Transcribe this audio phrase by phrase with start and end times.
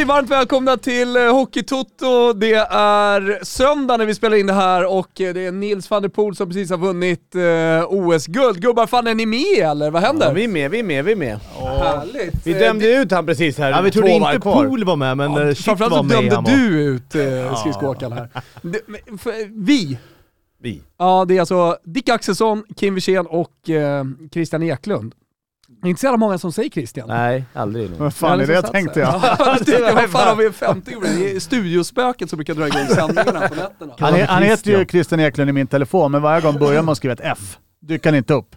[0.00, 2.32] säger varmt välkomna till eh, Hockeytoto.
[2.32, 6.02] Det är söndag när vi spelar in det här och eh, det är Nils van
[6.02, 8.62] der Poel som precis har vunnit eh, OS-guld.
[8.62, 10.26] Gubbar, fan är ni med eller vad händer?
[10.26, 11.38] Ja, vi är med, vi är med, vi är med.
[11.58, 12.46] Härligt.
[12.46, 14.66] Vi dömde ut han precis här, Ja, vi trodde inte kvar.
[14.66, 18.28] Pool var med, men Ja, framförallt var så dömde du ut eh, skridskoåkaren här.
[18.62, 19.98] Det, men, för, vi,
[20.62, 20.82] Vi.
[20.98, 25.14] ja det är alltså Dick Axelsson, Kim Wirsén och eh, Christian Eklund.
[25.82, 27.08] Det är inte så jävla många som säger Christian.
[27.08, 27.90] Nej, aldrig.
[27.90, 29.08] Vad fan är det jag tänkte jag?
[29.38, 31.00] Ja, det är, vad fan har vi 50 år?
[31.02, 33.94] Det är studiospöket som brukar dra igång sändningarna på nätterna.
[33.98, 35.20] Han, han heter ju Christian.
[35.20, 37.58] Eklund i min telefon, men varje gång börjar man skriva ett F.
[37.80, 38.56] Dyker han inte upp.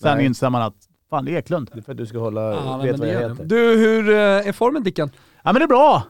[0.00, 0.26] Sen Nej.
[0.26, 0.74] inser man att,
[1.10, 1.70] fan det är Eklund.
[1.72, 3.44] Det är för att du ska hålla, Ja, men vet vad det jag heter.
[3.44, 4.16] Du, hur eh,
[4.48, 5.10] är formen Dicken?
[5.42, 6.02] Ja men det är bra.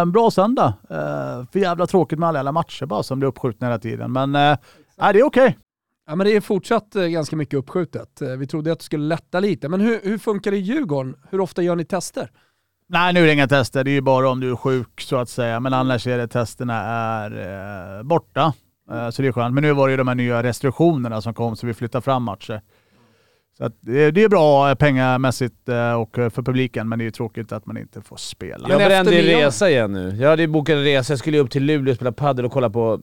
[0.00, 0.74] Eh, bra söndag.
[0.90, 4.12] Eh, för jävla tråkigt med alla jävla matcher bara som blir uppskjutna hela tiden.
[4.12, 4.58] Men eh,
[4.96, 5.58] det är okej.
[6.08, 8.22] Ja, men det är fortsatt eh, ganska mycket uppskjutet.
[8.22, 9.68] Eh, Vi trodde att det skulle lätta lite.
[9.68, 11.16] Men hur, hur funkar det i Djurgården?
[11.30, 12.30] Hur ofta gör ni tester?
[12.90, 15.16] Nej nu är det inga tester, det är ju bara om du är sjuk så
[15.16, 15.60] att säga.
[15.60, 17.30] Men annars är det testerna är
[17.98, 18.52] eh, borta.
[18.90, 19.54] Eh, så det är skönt.
[19.54, 22.22] Men nu var det ju de här nya restriktionerna som kom så vi flyttar fram
[22.22, 22.60] matcher.
[23.58, 27.04] Så att det, det är bra eh, pengamässigt eh, och för publiken, men det är
[27.06, 28.68] ju tråkigt att man inte får spela.
[28.68, 30.16] Jag brände nyår- resa igen nu.
[30.20, 32.52] Jag hade ju bokat en resa, jag skulle upp till Luleå och spela padel och
[32.52, 33.00] kolla på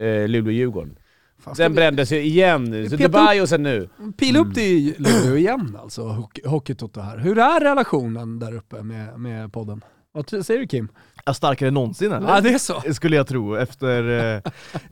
[0.00, 0.96] eh, Luleå-Djurgården.
[1.38, 2.66] Fan, Den vi brändes ju igen.
[2.90, 3.88] Så Peta Dubai och sen nu.
[4.16, 7.18] pila upp till Luleå igen alltså, hockey- Hockeytoto här.
[7.18, 9.80] Hur är relationen där uppe med, med podden?
[10.14, 10.88] Vad säger du Kim?
[11.24, 12.28] Ja, starkare än någonsin eller?
[12.28, 12.82] Ja, det är så.
[12.94, 14.34] Skulle jag tro, efter...
[14.36, 14.42] Eh,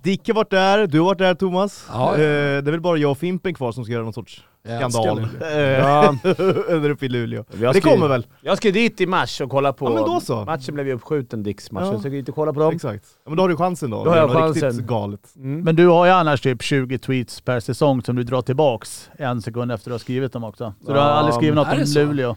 [0.02, 1.86] Dick har varit där, du har varit där Thomas.
[1.92, 2.12] Ja.
[2.14, 2.24] Eh, det
[2.58, 5.28] är väl bara jag och Fimpen kvar som ska göra någon sorts skandal.
[5.42, 6.14] Eh, Ja.
[6.68, 7.44] där uppe i Luleå.
[7.60, 8.26] Jag Det ska- kommer väl?
[8.40, 9.86] Jag ska dit i mars och kolla på...
[9.86, 10.44] Ja, men då så.
[10.44, 11.84] Matchen blev ju uppskjuten, Dicks match.
[11.86, 11.92] Ja.
[11.92, 12.74] Jag ska dit och kolla på dem.
[12.74, 13.04] Exakt.
[13.24, 14.04] Ja, men då har du chansen då.
[14.04, 14.68] Då har jag är chansen.
[14.70, 15.20] Riktigt galet.
[15.36, 15.60] Mm.
[15.60, 19.42] Men du har ju annars typ 20 tweets per säsong som du drar tillbaks en
[19.42, 20.74] sekund efter du har skrivit dem också.
[20.86, 21.98] Så du har aldrig skrivit något är om så?
[21.98, 22.36] Luleå.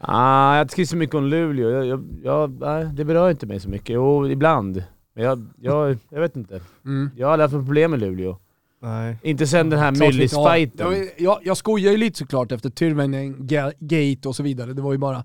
[0.00, 1.70] Ah, jag skrivit så mycket om Luleå.
[1.70, 3.94] Jag, jag, jag, nej, det berör inte mig så mycket.
[3.94, 4.84] Jo, ibland.
[5.14, 6.60] Men jag, jag, jag vet inte.
[6.84, 7.10] Mm.
[7.16, 8.38] Jag har aldrig haft problem med Luleå.
[8.82, 9.16] Nej.
[9.22, 9.92] Inte sen den här.
[10.78, 14.72] Ja, jag, jag skojar ju lite såklart efter Tyrväinen Ga- Gate och så vidare.
[14.72, 15.24] Det var ju bara,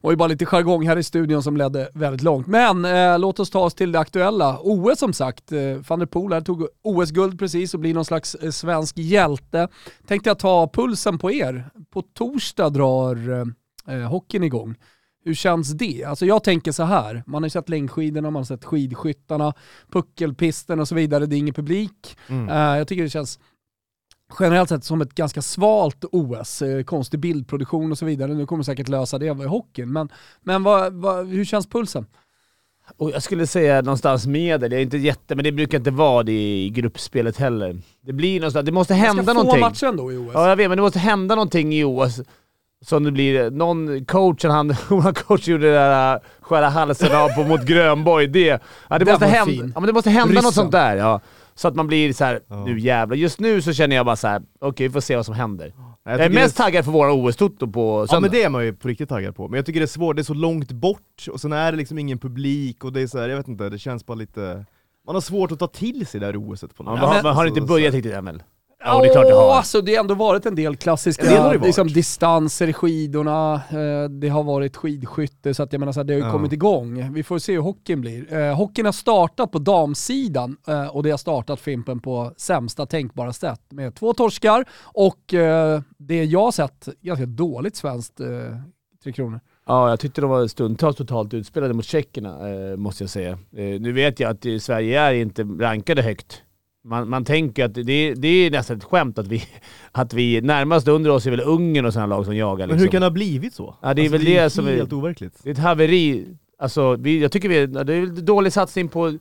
[0.00, 2.46] var ju bara lite jargong här i studion som ledde väldigt långt.
[2.46, 4.58] Men eh, låt oss ta oss till det aktuella.
[4.62, 5.58] OS som sagt, eh,
[5.88, 9.68] van der Poel här tog OS-guld precis och blir någon slags eh, svensk hjälte.
[10.06, 11.70] Tänkte jag ta pulsen på er.
[11.92, 13.46] På torsdag drar
[13.88, 14.74] eh, hockeyn igång.
[15.24, 16.04] Hur känns det?
[16.04, 19.54] Alltså jag tänker så här, man har sett längdskidorna, man har sett skidskyttarna,
[19.90, 22.16] puckelpisten och så vidare, det är ingen publik.
[22.28, 22.48] Mm.
[22.48, 23.38] Eh, jag tycker det känns
[24.40, 28.34] generellt sett som ett ganska svalt OS, eh, konstig bildproduktion och så vidare.
[28.34, 30.08] Nu kommer säkert lösa det i hockeyn, men,
[30.40, 32.06] men vad, vad, hur känns pulsen?
[32.96, 34.72] Och jag skulle säga någonstans medel.
[34.72, 37.76] Jag är inte jätte, men det brukar inte vara det i gruppspelet heller.
[38.00, 39.54] Det blir någonstans, det måste hända någonting.
[39.54, 40.30] få matcher ändå i OS.
[40.34, 42.20] Ja, jag vet, men det måste hända någonting i OS.
[42.84, 44.74] Som det blir, någon coachen, han,
[45.14, 48.26] coach gjorde det där äh, skära halsen av på mot Grönborg.
[48.26, 50.44] Det, ja, det, måste hända, ja, men det måste hända Ryssen.
[50.44, 50.96] något sånt där.
[50.96, 51.20] Ja.
[51.54, 52.64] Så att man blir så här, Ja.
[52.64, 53.16] nu jävlar.
[53.16, 55.72] Just nu så känner jag bara så här: okej vi får se vad som händer.
[56.04, 58.20] Jag, Jag är mest det taggad för våra OS-toto på Ja söndag.
[58.20, 60.16] men det är man ju på riktigt taggad på, men jag tycker det är svårt,
[60.16, 63.06] det är så långt bort, och sen är det liksom ingen publik, och det är
[63.06, 64.64] så här, jag vet inte, det känns bara lite...
[65.06, 67.22] Man har svårt att ta till sig det här OSet på Ja, något men, sätt.
[67.22, 68.42] men har det inte Så- börjat riktigt än väl?
[68.84, 69.54] Ja, det är klart det har.
[69.56, 71.66] Alltså det har ändå varit en del klassiska En del har det varit.
[71.66, 76.04] liksom, distanser i skidorna, eh, det har varit skidskytte, så att jag menar så här,
[76.04, 76.32] det har ju Ja.
[76.32, 77.12] kommit igång.
[77.12, 78.32] Vi får se hur hockeyn blir.
[78.34, 83.32] Eh, hockeyn har startat på damsidan eh, och det har startat Fimpen på sämsta tänkbara
[83.32, 88.20] sätt med två torskar och eh, det jag har sett, ganska dåligt svenskt
[89.04, 89.40] Tre Kronor.
[89.66, 92.38] Ja, jag tyckte de var stundtals totalt utspelade mot tjeckerna,
[92.76, 93.38] måste jag säga.
[93.50, 96.42] Nu vet jag att Sverige är inte rankade högt.
[96.84, 99.42] Man, man tänker att det, det är nästan ett skämt att vi,
[99.92, 102.66] att vi närmast under oss är väl Ungern och sådana lag som jagar.
[102.66, 102.82] Men Liksom.
[102.84, 103.74] hur kan det ha blivit så?
[103.82, 105.40] Ja, det är väl det det som är- helt overkligt.
[105.42, 106.26] Det är ett haveri.
[106.58, 109.18] Alltså, vi, jag tycker vi, det är väl dålig satsning på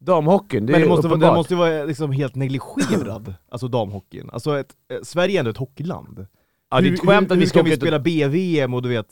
[0.00, 0.66] damhockeyn.
[0.66, 4.30] Det Men det måste, det måste vara liksom helt negligerad, alltså damhockeyn.
[4.32, 6.26] Alltså ett, eh, Sverige är ändå ett hockeyland.
[6.70, 8.82] ja, det är ett skämt hur, att vi hur ska ska vi spela BVM och
[8.82, 9.08] du vet,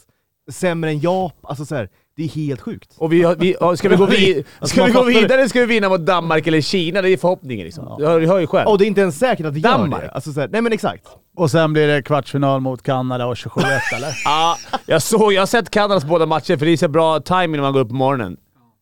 [0.51, 2.95] sämre än Japan, alltså så här, det är helt sjukt.
[2.99, 5.49] Och vi, har- vi, ska vi gå, vid, Alltså, ska man vi gå fattar vidare
[5.49, 7.95] ska vi vinna mot Danmark eller Kina, det är förhoppningen liksom.
[7.99, 8.69] Du hör, du hör ju själv.
[8.69, 10.03] Och det är inte ens säkert att vi gör Danmark.
[10.03, 10.11] det.
[10.11, 11.07] Alltså så här, nej men exakt.
[11.37, 13.61] Och sen blir det kvartsfinal mot Kanada och 27-1
[13.97, 14.09] eller?
[14.25, 17.53] Ja, jag, såg, jag har sett Kanadas båda matcher, för det är så bra timing
[17.53, 18.37] när man går upp på morgonen.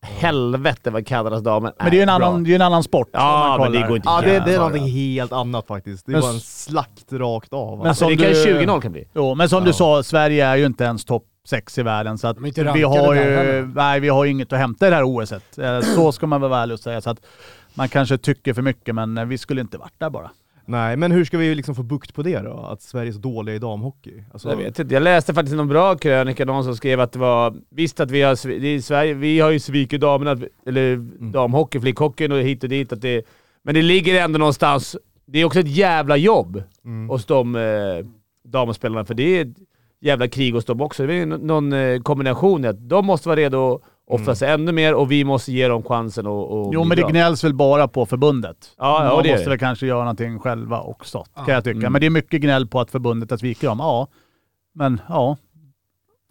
[0.07, 2.15] Helvete vad Kanadas damer Men det är ju en bra.
[2.29, 3.07] annan, det är ju en annan sport.
[3.07, 3.89] om Ja, man men det kollar.
[3.89, 6.07] går inte Ja det, det är någonting helt annat faktiskt.
[6.07, 7.79] Det Men var en s- slakt rakt av.
[7.79, 9.05] Men Alltså, som det kan du- 20-0 kan bli.
[9.15, 12.19] Jo, men som du sa, Sverige är ju inte ens topp sex i världen.
[12.19, 15.05] Så att vi har ju, nej, vi har ju inget att hämta i det här
[15.05, 15.59] OSet.
[15.59, 17.01] Eh, Så ska man vara ärlig och säga.
[17.01, 17.27] Så att
[17.75, 20.31] man kanske tycker för mycket, men eh, vi skulle inte varit där bara.
[20.67, 22.67] Nej, men hur ska vi liksom få bukt på det då?
[22.73, 24.25] Att Sverige är så dåliga i damhockey?
[24.33, 24.95] Alltså, Jag vet inte.
[24.95, 27.55] Jag läste faktiskt någon bra krönika, någon som skrev att det var...
[27.71, 30.97] Visst att vi har, är Sverige, vi har ju svikit damerna, eller
[31.33, 32.93] damhockey, flickhockeyn och hit och dit.
[32.93, 33.23] Att det,
[33.63, 34.97] men det ligger ändå någonstans...
[35.27, 37.09] Det är också ett jävla jobb Mm.
[37.09, 38.07] hos de eh,
[38.45, 39.55] damspelarna, för det är
[40.05, 41.07] jävla krig hos dem också.
[41.07, 44.73] Det är nå- någon eh, kombination att de måste vara redo att offra sig ännu
[44.73, 47.89] mer och vi måste ge dem chansen att att Jo, men det gnälls väl bara
[47.89, 48.57] på förbundet.
[48.79, 51.45] Ja, ja, är måste väl kanske göra någonting själva också, Ja.
[51.45, 51.79] kan jag tycka.
[51.79, 51.93] Mm.
[51.93, 53.79] Men det är mycket gnäll på att förbundet har svikit dem.
[53.81, 54.09] Ja,
[54.75, 55.37] men ja.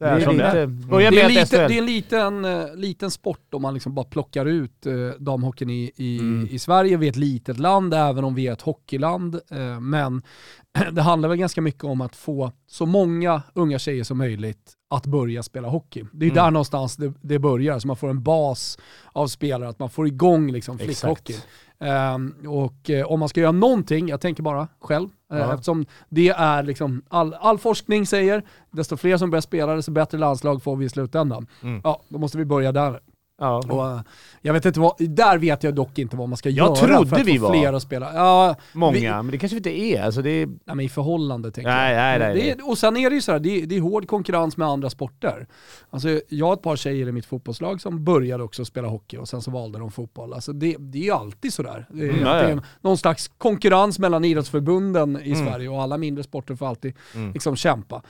[0.03, 0.67] Det är, Det är som det är.
[0.67, 0.97] lite...
[0.97, 1.57] Det är, att SHL.
[1.57, 4.93] liten, det är en liten, eh, liten sport om man liksom bara plockar ut eh,
[5.19, 6.47] damhockeyn i, i, Mm.
[6.51, 6.97] i Sverige.
[6.97, 9.35] Vi är ett litet land, även om vi är ett hockeyland.
[9.51, 10.21] Eh, men
[10.91, 15.05] det handlar väl ganska mycket om att få så många unga tjejer som möjligt att
[15.05, 16.03] börja spela hockey.
[16.11, 16.43] Det är Mm.
[16.43, 18.77] där någonstans det, det börjar, så man får en bas
[19.11, 20.85] av spelare, att man får igång liksom Exakt.
[20.99, 21.35] flickhockey.
[21.79, 25.53] Ehm, och eh, om man ska göra någonting, jag tänker bara själv, eh, Ja.
[25.53, 30.17] eftersom det är liksom, all, all forskning säger, desto fler som börjar spela, desto bättre
[30.17, 31.47] landslag får vi i slutändan.
[31.63, 31.81] Mm.
[31.83, 32.99] Ja, då måste vi börja där.
[33.39, 33.63] Ja.
[33.69, 34.01] Och, eh,
[34.41, 37.09] jag vet inte vad, där vet jag dock inte vad man ska Jag göra trodde
[37.09, 37.53] för att vi få var.
[37.53, 38.13] fler att spela.
[38.15, 40.03] Ja, Många, Vi- men det kanske vi inte är.
[40.03, 40.45] Alltså det är...
[40.45, 42.01] nej, men i förhållande tänker Nej, jag.
[42.01, 42.49] nej, nej, nej.
[42.49, 44.67] är, och sen är det ju så här, det är, det är hård konkurrens med
[44.67, 45.47] andra sporter.
[45.89, 49.27] Alltså, jag har ett par tjejer i mitt fotbollslag som började också spela hockey och
[49.29, 50.33] sen så valde de fotboll.
[50.33, 51.85] Alltså, det, det är ju alltid sådär.
[51.89, 55.45] Det är Mm, alltid en- någon slags konkurrens mellan idrottsförbunden i Mm.
[55.47, 57.33] Sverige och alla mindre sporter får alltid Mm.
[57.33, 58.01] liksom kämpa.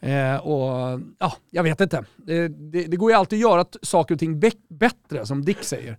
[0.00, 2.04] Eh, och ja, jag vet inte.
[2.16, 5.62] Det, det, det går ju alltid att göra saker och ting bä- bättre, som Dick
[5.64, 5.98] säger.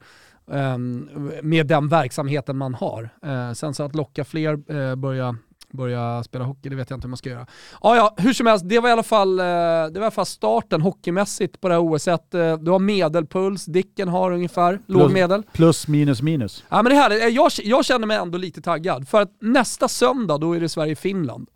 [0.52, 1.10] ehm,
[1.44, 3.10] med den verksamheten man har.
[3.26, 5.36] Eh, sen så att locka fler eh, börja,
[5.72, 7.48] börja spela hockey, det vet jag inte hur man ska göra.
[7.82, 10.12] Ja, ja, hur som helst, det var i alla fall, eh, det var i alla
[10.12, 12.08] fall starten hockeymässigt på det här OS.
[12.08, 12.18] Eh,
[12.60, 15.44] du har medelpuls, Dicken har ungefär låg Plus- medel.
[15.54, 16.64] Plus minus minus.
[16.70, 19.08] Ja, men det här, jag, jag känner mig ändå lite taggad.
[19.08, 21.48] För att nästa söndag, då är det Sverige-Finland.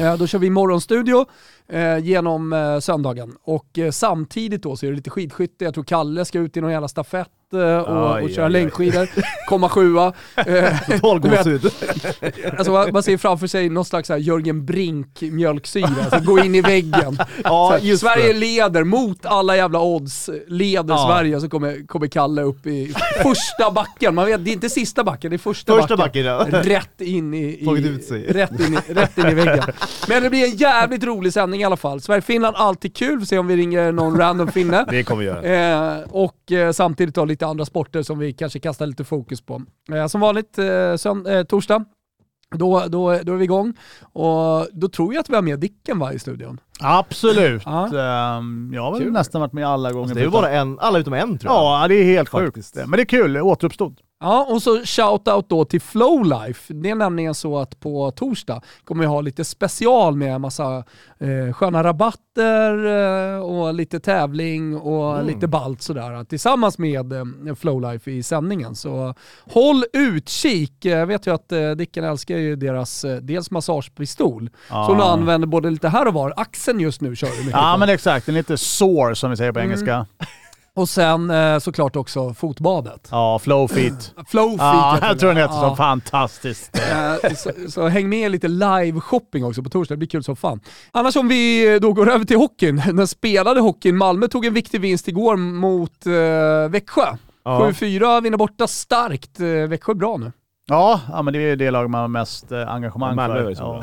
[0.00, 1.26] Eh, då kör vi morgonstudio
[1.68, 3.34] eh, genom eh, söndagen.
[3.44, 5.64] Och eh, samtidigt då så är det lite skidskytte.
[5.64, 8.50] Jag tror Kalle ska ut i någon jävla stafett och, Aj, och köra aj, aj.
[8.50, 9.08] längdskidor.
[9.48, 10.12] Komma sjua.
[10.86, 11.72] Total gåshud.
[12.58, 16.54] alltså man, man ser framför sig någon slags här Jörgen Brink mjölksyra, alltså gå in
[16.54, 17.18] i väggen.
[17.44, 18.38] Ja, här, Sverige det.
[18.38, 21.06] leder mot alla jävla odds, leder Ja.
[21.08, 24.14] Sverige så kommer, kommer Kalle upp i första backen.
[24.14, 26.46] Man vet, det är inte sista backen, det är första, Första backen ja.
[26.50, 27.64] Rätt in i, i.
[28.28, 29.64] Rätt, in i, rätt in i väggen.
[30.08, 32.00] Men det blir en jävligt rolig sändning i alla fall.
[32.00, 33.18] Sverige-Finland, alltid kul.
[33.18, 34.84] Får se om vi ringer någon random finne.
[34.90, 35.98] Det kommer vi göra.
[35.98, 39.62] Eh, och eh, samtidigt då lite andra sporter som vi kanske kastar lite fokus på.
[39.92, 41.84] Eh, som vanligt, eh, eh, torsdag,
[42.50, 43.74] då, då, då är vi igång.
[44.00, 46.60] Och då tror jag att vi har med Dicken va, i studion.
[46.80, 47.62] Absolut.
[47.64, 47.86] Ja.
[47.86, 49.12] Ehm, jag har väl Kul.
[49.12, 50.02] nästan varit med alla gånger.
[50.02, 51.62] Alltså, det är ju bara en, alla utom en tror jag.
[51.82, 52.74] Ja, det är helt Faktiskt.
[52.76, 52.88] sjukt.
[52.88, 54.00] Men det är kul, återuppstod.
[54.20, 56.74] Ja, och så shout-out då till Flowlife.
[56.74, 60.76] Det är nämligen så att på torsdag kommer vi ha lite special med massa
[61.20, 62.86] eh, sköna rabatter
[63.34, 65.26] eh, och lite tävling och Mm.
[65.26, 68.74] lite balt sådär tillsammans med eh, Flowlife i sändningen.
[68.74, 69.14] Så
[69.52, 70.84] håll utkik.
[70.84, 74.50] Jag vet ju att eh, Dicken älskar ju deras eh, dels massagepistol
[74.86, 76.32] som du använder både lite här och var.
[76.66, 77.78] Axeln just nu kör du mycket Ja på.
[77.78, 79.70] men exakt, en lite sore som vi säger på Mm.
[79.70, 80.06] engelska.
[80.74, 83.08] Och sen eh, såklart också fotbadet.
[83.10, 84.12] Ja, flowfeet.
[84.28, 85.70] Flowfeet Ja, jag tror den heter Ja.
[85.70, 85.76] så.
[85.76, 86.78] Fantastiskt.
[87.24, 90.60] Eh, så, så häng med lite live-shopping också på torsdag, det blir kul som fan.
[90.92, 92.82] Annars om vi då går över till hockeyn.
[92.96, 97.16] Den spelade hockeyn, Malmö tog en viktig vinst igår mot eh, Växjö.
[97.44, 97.60] Ja.
[97.70, 99.40] 7-4, vinner borta starkt.
[99.40, 100.32] Eh, Växjö är bra nu.
[100.68, 103.42] Ja, ja, men det är ju det lag man har mest eh, engagemang Malmö är
[103.42, 103.50] för.
[103.50, 103.80] det så Ja.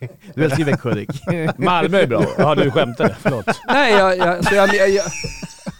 [0.00, 0.08] bra.
[0.34, 1.10] Du älskar ju Växjö Dick.
[1.58, 2.24] Malmö är bra.
[2.38, 3.16] Ja, du skämtade.
[3.20, 3.46] Förlåt.
[3.68, 5.04] Nej, jag, jag, så jag, jag, jag,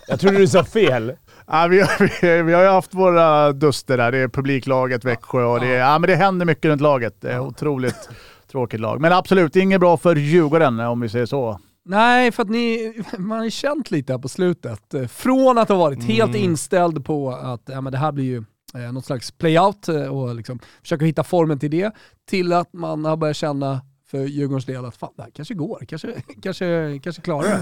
[0.09, 1.13] Jag trodde du sa fel.
[1.47, 4.13] Ja, vi, har- vi, vi har ju haft våra duster där.
[4.13, 7.21] Det är publiklaget Växjö och det, är, ja, men det händer mycket runt laget.
[7.21, 8.09] Det är otroligt
[8.51, 9.01] tråkigt lag.
[9.01, 11.61] Men absolut, inget bra för Djurgården om vi säger så.
[11.85, 14.95] nej, för att ni, man har ju känt lite här på slutet.
[14.95, 18.45] Eh, Från att ha varit helt inställd på att ja, men det här blir ju
[18.75, 21.93] eh, något slags playout eh, och liksom försöka hitta formen till det,
[22.29, 25.85] till att man har börjat känna för Djurgårdens del att fan, det här kanske går,
[25.89, 27.59] kanske, kanske, kanske klarar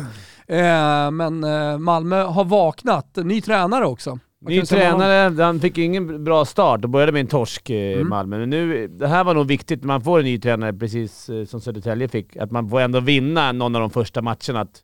[0.47, 0.59] det.
[0.59, 4.19] Eh, men eh, Malmö har vaknat, ny tränare också.
[4.41, 8.09] Ny tränare, han fick ingen bra start och började med en torsk, eh, Mm.
[8.09, 8.39] Malmö.
[8.39, 11.61] Men nu, det här var nog viktigt när man får en ny tränare, precis som
[11.61, 14.61] Södertälje fick, att man får ändå vinna någon av de första matcherna.
[14.61, 14.83] Att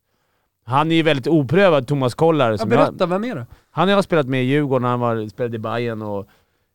[0.68, 2.50] han är ju väldigt oprövad, Thomas Kollar.
[2.50, 3.46] Ja, som jag, berätta, vem är det?
[3.70, 6.28] han har spelat med i Djurgården, han var, spelade i Bayern och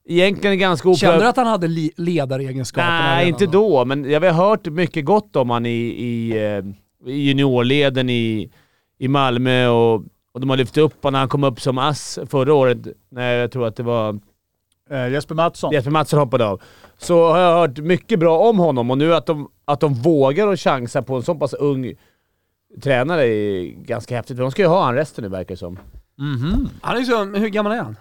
[0.10, 1.00] egentligen är ganska oprövad.
[1.00, 5.06] Kände du att han hade li- ledaregenskaperna Nej, inte då, men jag har hört mycket
[5.06, 8.50] gott om han i, i, eh, i juniorleden i,
[9.00, 9.96] i Malmö och,
[10.34, 12.78] och de har lyft upp honom när han kom upp som ass förra året.
[13.12, 14.20] Nej, jag tror att det var
[14.90, 15.72] Eh, Jesper Mattsson.
[15.74, 16.62] Jesper Mattsson hoppade av.
[16.98, 20.48] Så har jag hört mycket bra om honom och nu att de, att de vågar
[20.48, 21.94] att chansa på en så pass ung
[22.82, 24.38] tränare är ganska häftigt.
[24.38, 25.80] De ska ju ha han resten nu verkar det som.
[26.18, 26.70] Mhm.
[26.82, 27.98] Han är så, hur gammal är han?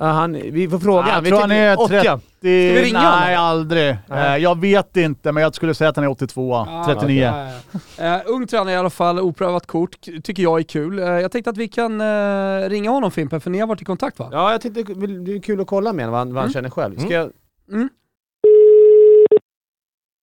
[0.00, 1.06] Ja, han, vi får fråga.
[1.14, 1.98] Jag tror han är 30.
[1.98, 3.50] Ska vi ringa Nej, honom?
[3.50, 3.96] aldrig.
[4.06, 4.36] Nej.
[4.36, 7.22] Eh, Jag vet inte, men jag skulle säga att han är 82, 39.
[7.22, 7.52] Ja, ja,
[7.98, 8.16] ja.
[8.16, 10.98] Eh, ung tränare i alla fall, oprövat kort, k- tycker jag är kul.
[10.98, 13.84] Eh, jag tänkte att vi kan eh, ringa honom Fimpen, för ni har varit i
[13.84, 14.28] kontakt va?
[14.32, 14.82] Ja, jag tänkte
[15.24, 16.52] det är kul att kolla med honom, vad han, vad han Mm.
[16.52, 16.96] känner själv.
[16.98, 17.30] Ska jag...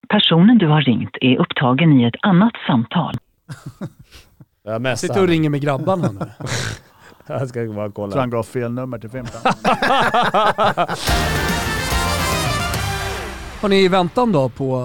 [0.09, 3.13] Personen du har ringt är upptagen i ett annat samtal.
[4.63, 6.19] Jag mest Sitter och ringer med grabbarna nu.
[7.27, 8.19] Jag ska bara kolla.
[8.19, 9.41] han gav fel nummer till Fimpen.
[13.61, 14.75] Har ni i väntan då på,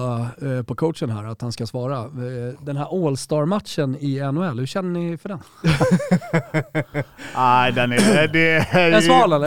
[0.41, 1.99] eh, på coachen här, att han ska svara?
[1.99, 5.39] Eh, den här All-Star-matchen i NHL, hur känner ni för den?
[7.35, 8.91] Nej, den är, det, är,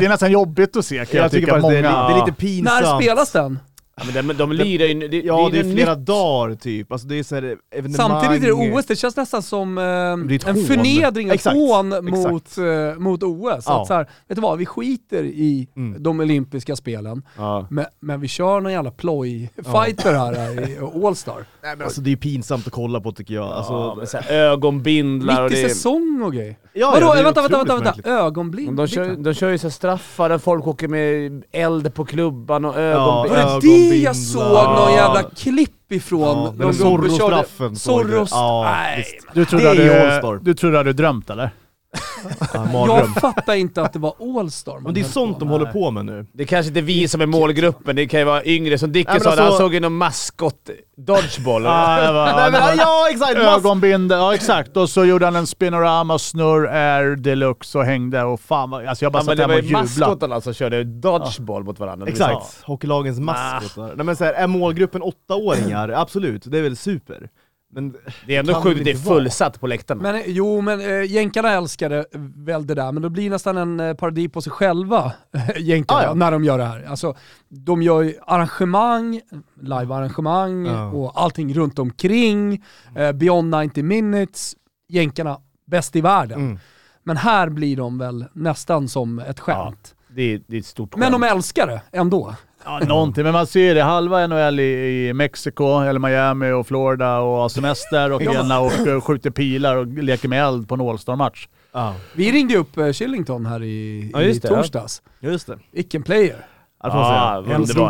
[0.00, 1.60] det är nästan jobbigt att se kan jag, Jag tycker tycka.
[1.60, 2.08] faktiskt det, är, Många...
[2.08, 2.82] det är lite pinsamt.
[2.82, 3.58] När spelas den?
[3.98, 5.08] Ja, men de, de lirar ju...
[5.08, 6.06] Det, Ja, det är något flera nytt.
[6.06, 6.92] dagar typ.
[6.92, 7.94] Alltså det är så här evenemang.
[7.96, 10.12] Samtidigt är det OS, det känns nästan som eh, är
[10.48, 10.64] en hån.
[10.64, 13.64] förnedring, ett hån mot, eh, mot OS.
[13.66, 13.80] Ja.
[13.80, 16.02] Att så här, vet du vad, vi skiter i Mm.
[16.02, 17.66] de olympiska spelen, Ja.
[17.70, 21.34] men, men vi kör någon jävla ploj-fighter här, här i All-Star.
[21.62, 23.44] Nej, men alltså det är ju pinsamt att kolla på tycker jag.
[23.52, 25.68] Alltså, ja, så här, ögonbindlar och Mitt i det...
[25.68, 26.56] säsong och grejer.
[26.72, 28.76] ja, Vadå, ja, det är vänta, vänta, vänta, vänta, ögonblind?
[28.76, 32.64] De kör, de kör ju så här straffar där folk åker med eld på klubban
[32.64, 33.36] och ögonblind.
[33.36, 34.42] Var det Det jag såg
[34.78, 36.56] någon jävla klipp ifrån?
[36.60, 38.10] Ja, Zorro-straffen såg du.
[38.12, 38.30] Zorros...
[38.32, 39.26] Ja, Nej, visst.
[39.34, 40.38] Du trodde, Det är All-Star.
[40.42, 41.50] du trodde hade drömt eller?
[42.54, 44.78] Ja, jag fattar inte att det var All-Star.
[44.80, 46.26] Men det är sånt de håller på med nu.
[46.32, 48.78] Det är kanske inte vi som är målgruppen, det kan ju vara yngre.
[48.78, 51.62] Som Dicke sa, alltså- han såg ju någon maskot dodgeball.
[51.64, 53.36] Ja, det var- Nej, men, ja exakt!
[53.36, 54.76] Ögonbindel, ja exakt.
[54.76, 59.04] Och så gjorde han en spinorama snurr air deluxe och hängde och fan vad, alltså
[59.04, 59.84] jag bara Ja, men satt det hemma var och ju jublade.
[59.84, 62.06] maskotarna som körde dodgeball mot varandra.
[62.06, 63.92] Exakt, hockeylagens maskotar.
[63.96, 67.28] Nej men så här, är målgruppen åttaåringar, absolut, det är väl super.
[67.70, 67.96] Men
[68.26, 69.14] Det är ändå sjukt, det det är vara.
[69.16, 70.02] fullsatt på läktarna.
[70.02, 72.04] Men, jo, men äh, jänkarna älskar det,
[72.36, 75.12] väl det där, men då blir det nästan en eh, parodi på sig själva,
[75.56, 76.14] jänkarna, Ah, ja.
[76.14, 76.84] när de gör det här.
[76.84, 77.16] Alltså,
[77.48, 79.20] de gör ju arrangemang,
[79.62, 80.86] live-arrangemang Ja.
[80.86, 82.64] och allting runt omkring,
[82.96, 84.54] eh, beyond 90 minutes,
[84.88, 86.40] jänkarna bäst i världen.
[86.40, 86.58] mm.
[87.02, 89.94] Men här blir de väl nästan som ett skämt.
[90.08, 91.32] Det är, det är ett stort Men de skämt.
[91.36, 92.34] älskar det ändå.
[92.68, 93.82] Ja, någonting, men man ser det.
[93.82, 98.86] Halva NHL i, i Mexiko, eller Miami och Florida och har semester och ena och
[98.86, 101.48] eh, skjuter pilar och leker med eld på en All-Star-match.
[101.72, 104.54] Ja, Vi ringde upp eh, Shillington här i, Ja, i just det, ja.
[104.56, 105.02] torsdags.
[105.20, 105.58] just det.
[105.72, 106.46] Vilken player.
[106.82, 107.42] Ja, Ah.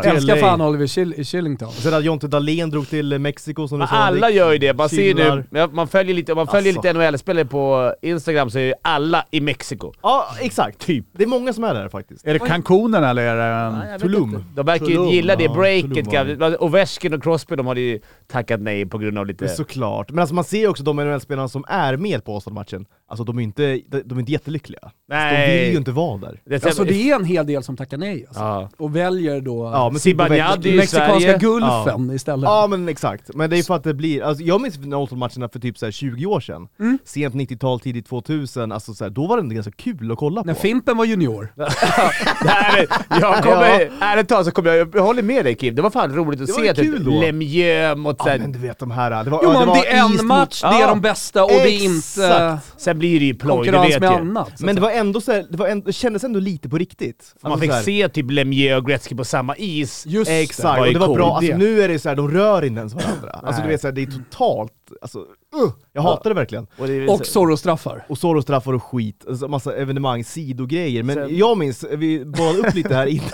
[0.02, 1.68] Till Älskar fan Oliver Chill- Shillington.
[1.68, 3.94] Och sen att Jonte Dahlén drog till Mexiko som du Men sa.
[3.94, 4.76] alla gör ju det.
[4.76, 6.88] Man ser ju nu, ja, man följer lite, man följer Alltså.
[6.92, 9.92] lite NHL-spelare på Instagram så är ju alla i Mexiko.
[10.02, 10.78] Ja, exakt.
[10.78, 11.04] Typ.
[11.12, 12.26] Det är många som är där faktiskt.
[12.26, 13.76] Är det Cancunen eller är det...
[13.86, 14.44] Ja, vet Tulum.
[14.54, 16.06] De verkar ju gilla det ja, breaket.
[16.06, 19.48] Gav- Ovechkin och Crosby de hade ju tackat nej på grund av lite...
[19.48, 20.10] Såklart.
[20.10, 23.38] Men alltså man ser ju också de NHL-spelarna som är med på All-Star-matchen, alltså de
[23.38, 24.80] är inte, de, är inte jättelyckliga.
[24.82, 26.40] Alltså, de vill ju inte vara där.
[26.44, 28.42] Det är Alltså det är en hel del som tackar nej alltså.
[28.42, 28.70] Ja.
[28.78, 31.38] Och väljer då Ja, men Zibanejad i mexikanska Sverige.
[31.38, 32.44] gulfen istället.
[32.44, 35.58] Ja men exakt, men det är för att det blir, alltså, jag minns All-Star-matcherna för
[35.60, 36.98] typ så här 20 år sedan, Mm.
[37.04, 40.40] sent 90-tal, tidigt 2000, alltså så här, då var det ändå ganska kul att kolla
[40.42, 40.46] på.
[40.46, 41.52] När Fimpen var junior.
[41.56, 42.86] Det
[43.20, 46.14] jag kommer, ärligt talat så kommer jag, jag håller med dig Kim, det var fan
[46.14, 47.20] roligt att Det se kul typ.
[47.22, 49.74] Lemieux mot Ja såhär, men du vet de här, det var, Jo ja, men var
[49.76, 50.86] det är en mot- match, det är Ja.
[50.86, 52.80] de bästa och det är inte Exakt.
[52.82, 54.16] sen blir det ju ploj, konkurrens vet med ju.
[54.16, 54.58] annat.
[54.58, 56.78] så Men det var ändå så här, det, var ändå, det kändes ändå lite på
[56.78, 57.34] riktigt.
[57.42, 60.04] Man Alltså fick så här- se typ Lemieux och Gretzky på samma is.
[60.06, 61.16] Just Exakt, var och det var cool.
[61.16, 61.58] bra, alltså Det.
[61.58, 63.30] nu är det så här, de rör inte ens varandra.
[63.42, 63.74] Alltså du Nej.
[63.74, 66.66] vet såhär, det är totalt, alltså, uh, jag hatar det verkligen.
[66.78, 68.04] Och, det Och Zorro-straffar.
[68.08, 71.02] Och Zorro-straffar och skit, alltså massa evenemang, sidogrejer.
[71.02, 73.28] Men Sen- jag minns, vi bad upp lite här innan,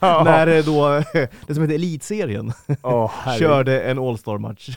[0.24, 1.02] när eh, då,
[1.46, 3.38] det som heter Elitserien herregud.
[3.38, 4.70] körde en All-Star-match.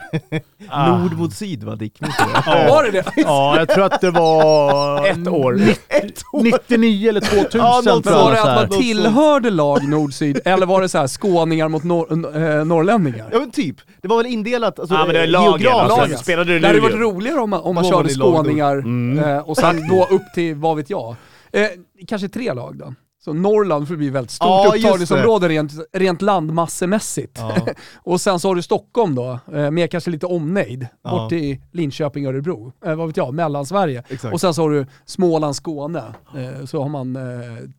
[0.69, 0.98] Ah.
[0.98, 2.00] Nord mot syd va Dick?
[2.46, 2.65] Ja.
[2.69, 3.03] Var det det?
[3.15, 5.07] Ja, jag tror att det var...
[5.07, 5.62] Ett år.
[5.88, 6.43] Ett år!
[6.43, 7.81] 99 eller 2000 Ja.
[8.03, 12.12] Var det att man tillhörde lag nord-syd, eller var det så här skåningar mot norr,
[12.12, 13.29] äh, norrlänningar?
[13.31, 16.00] Ja men typ, det var väl indelat, alltså, Ja men det är eh, lagen, geografiskt.
[16.00, 19.20] alltså, spelade du Det hade varit roligare om man, om man körde skåningar Mm.
[19.25, 21.16] eh, och sen då upp till, vad vet jag,
[21.51, 21.68] eh,
[22.08, 22.94] kanske tre lag då.
[23.24, 27.38] Så Norrland får bli väldigt stort Ja, upptagningsområde rent, rent landmassemässigt.
[27.40, 27.68] Ja.
[28.04, 31.10] och sen så har du Stockholm då, eh, med kanske lite omnejd, Ja.
[31.10, 34.04] bort till Linköping, Örebro, eh, vad vet jag, Mellansverige.
[34.10, 34.34] Exakt.
[34.34, 36.04] Och sen så har du Småland, Skåne,
[36.36, 37.22] eh, så har man eh,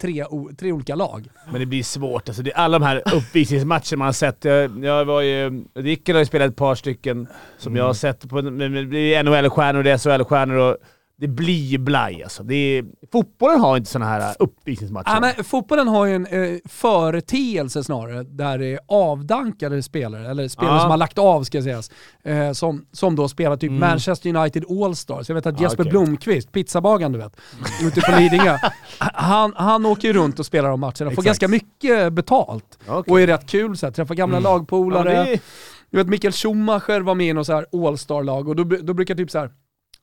[0.00, 0.24] tre,
[0.58, 1.28] tre olika lag.
[1.50, 2.42] Men det blir svårt alltså.
[2.42, 4.44] Det, alla de här uppvisningsmatcherna man har sett.
[4.44, 5.64] Jag, jag var ju...
[5.74, 7.26] Rickard har ju spelat ett par stycken
[7.58, 10.76] som jag har sett på med, med NHL-stjärnor och SHL-stjärnor och
[11.20, 12.42] det blir ju blaj alltså.
[12.42, 15.10] Det är, fotbollen har inte sådana här uppvisningsmatcher.
[15.14, 20.48] Ja, men fotbollen har ju en eh, företeelse snarare, där det är avdankade spelare, eller
[20.48, 20.80] spelare Ja.
[20.80, 21.90] som har lagt av ska sägas,
[22.24, 23.80] eh, som, som då spelar typ Mm.
[23.80, 25.28] Manchester United All-Stars.
[25.28, 25.90] Jag vet att Ja, Jesper okej.
[25.90, 27.36] Blomqvist, pizzabagaren du vet,
[27.82, 28.58] ute på Lidingö,
[28.98, 31.26] han, han åker ju runt och spelar de matcherna, får Exakt.
[31.26, 33.12] ganska mycket betalt Okej.
[33.12, 34.50] och är rätt kul, så här, träffar gamla Mm.
[34.52, 35.12] lagpolare.
[35.12, 35.40] Ja, det
[35.90, 39.14] Du vet Mikael Schumacher var med i något så här All-Star-lag och då, då brukar
[39.14, 39.50] typ så här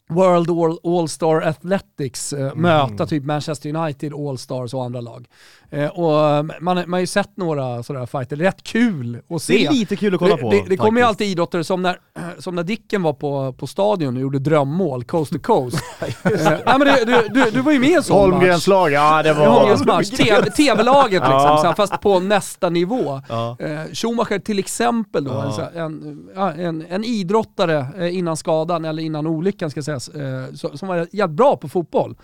[0.10, 2.62] World All- All-Star Athletics eh, Mm.
[2.62, 5.28] möta typ Manchester United All-Stars och andra lag.
[5.70, 9.54] Eh, och eh, man, man har ju sett några sådana fighter, rätt kul att se.
[9.54, 10.50] Det är lite kul att kolla det, på.
[10.52, 11.98] det, det kommer ju alltid idrottare som när,
[12.40, 15.78] som när Dicken var på, på stadion och gjorde drömmål, coast to coast.
[16.02, 16.12] eh,
[16.50, 19.24] nej, men det, du, du, du var ju med i en sån Holmgrens lag, ja
[19.24, 19.48] det var...
[19.48, 20.10] Holmgrens match.
[20.12, 21.58] TV- TV-laget liksom, Ja.
[21.62, 23.22] så här, fast på nästa nivå.
[23.30, 23.58] Ja.
[23.60, 28.86] Eh, Schumacher till exempel då, en, här- en, ja, en, en idrottare eh, innan skadan,
[28.86, 32.16] eller innan olyckan ska sägas, eh, som var jävligt bra på fotboll.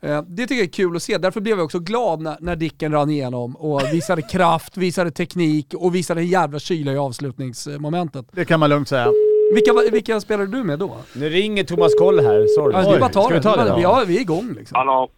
[0.00, 2.56] Eh, det tycker jag är kul att se, därför blev jag också glad när, när
[2.56, 8.26] Dicken rann igenom och visade kraft, visade teknik och visade en jävla kyla i avslutningsmomentet.
[8.32, 9.12] Det kan man lugnt säga.
[9.54, 10.96] Vilka, vilka spelade du med då?
[11.14, 12.74] Nu ringer Thomas Koll här, sorry.
[12.74, 13.80] Ja, det är bara ta Ska vi ta det då?
[13.80, 14.76] Ja, vi är igång liksom.
[14.76, 15.08] Hallå.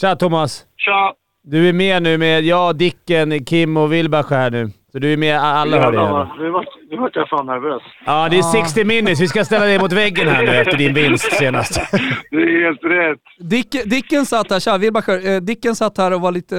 [0.00, 0.66] Tja Thomas!
[0.76, 1.14] Tja!
[1.42, 4.70] Du är med nu med jag, Dicken, Kim och Wilbach här nu.
[4.92, 6.50] Så du är med, alla hör här nu.
[6.50, 7.82] Vart nu vart jag fan nervös.
[8.06, 9.20] Ja, det är 60 minutes.
[9.20, 11.92] Vi ska ställa dig mot väggen här nu efter din vinst senast.
[12.30, 13.20] Det är helt rätt.
[13.50, 16.58] Dick, Dicken satt här, tja Wilbacher, eh, Dicken satt här och var lite,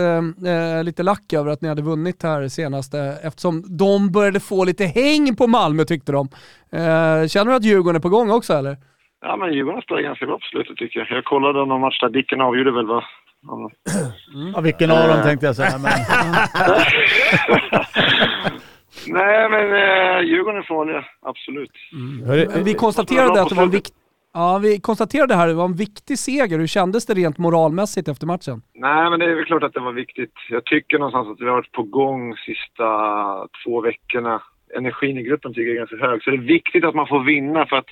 [0.77, 2.93] eh, lite lack över att ni hade vunnit här senast
[3.23, 6.29] eftersom de började få lite häng på Malmö tyckte de.
[6.71, 8.77] Eh, känner du att Djurgården är på gång också eller?
[9.21, 11.17] Ja, men Djurgården spelar ganska bra på slutet tycker jag.
[11.17, 13.03] Jag kollade någon match där Dicken avgjorde väl va?
[13.41, 13.71] Ja.
[14.53, 15.77] Ja, vilken av dem tänkte jag säga.
[15.77, 15.91] Men...
[19.07, 21.05] Nej, men eh, Djurgården är farliga.
[21.21, 21.71] Absolut.
[22.25, 23.93] Hörru, Vi konstaterade att det var en vikt,
[24.33, 26.59] Ja, vi konstaterade här att det var en viktig seger.
[26.59, 28.61] Hur kändes det rent moralmässigt efter matchen?
[28.73, 30.33] Nej, men det är väl klart att det var viktigt.
[30.49, 32.87] Jag tycker någonstans att vi har varit på gång sista
[33.63, 34.41] två veckorna.
[34.77, 36.23] Energin i gruppen tycker jag är ganska hög.
[36.23, 37.89] Så det är viktigt att man får vinna för att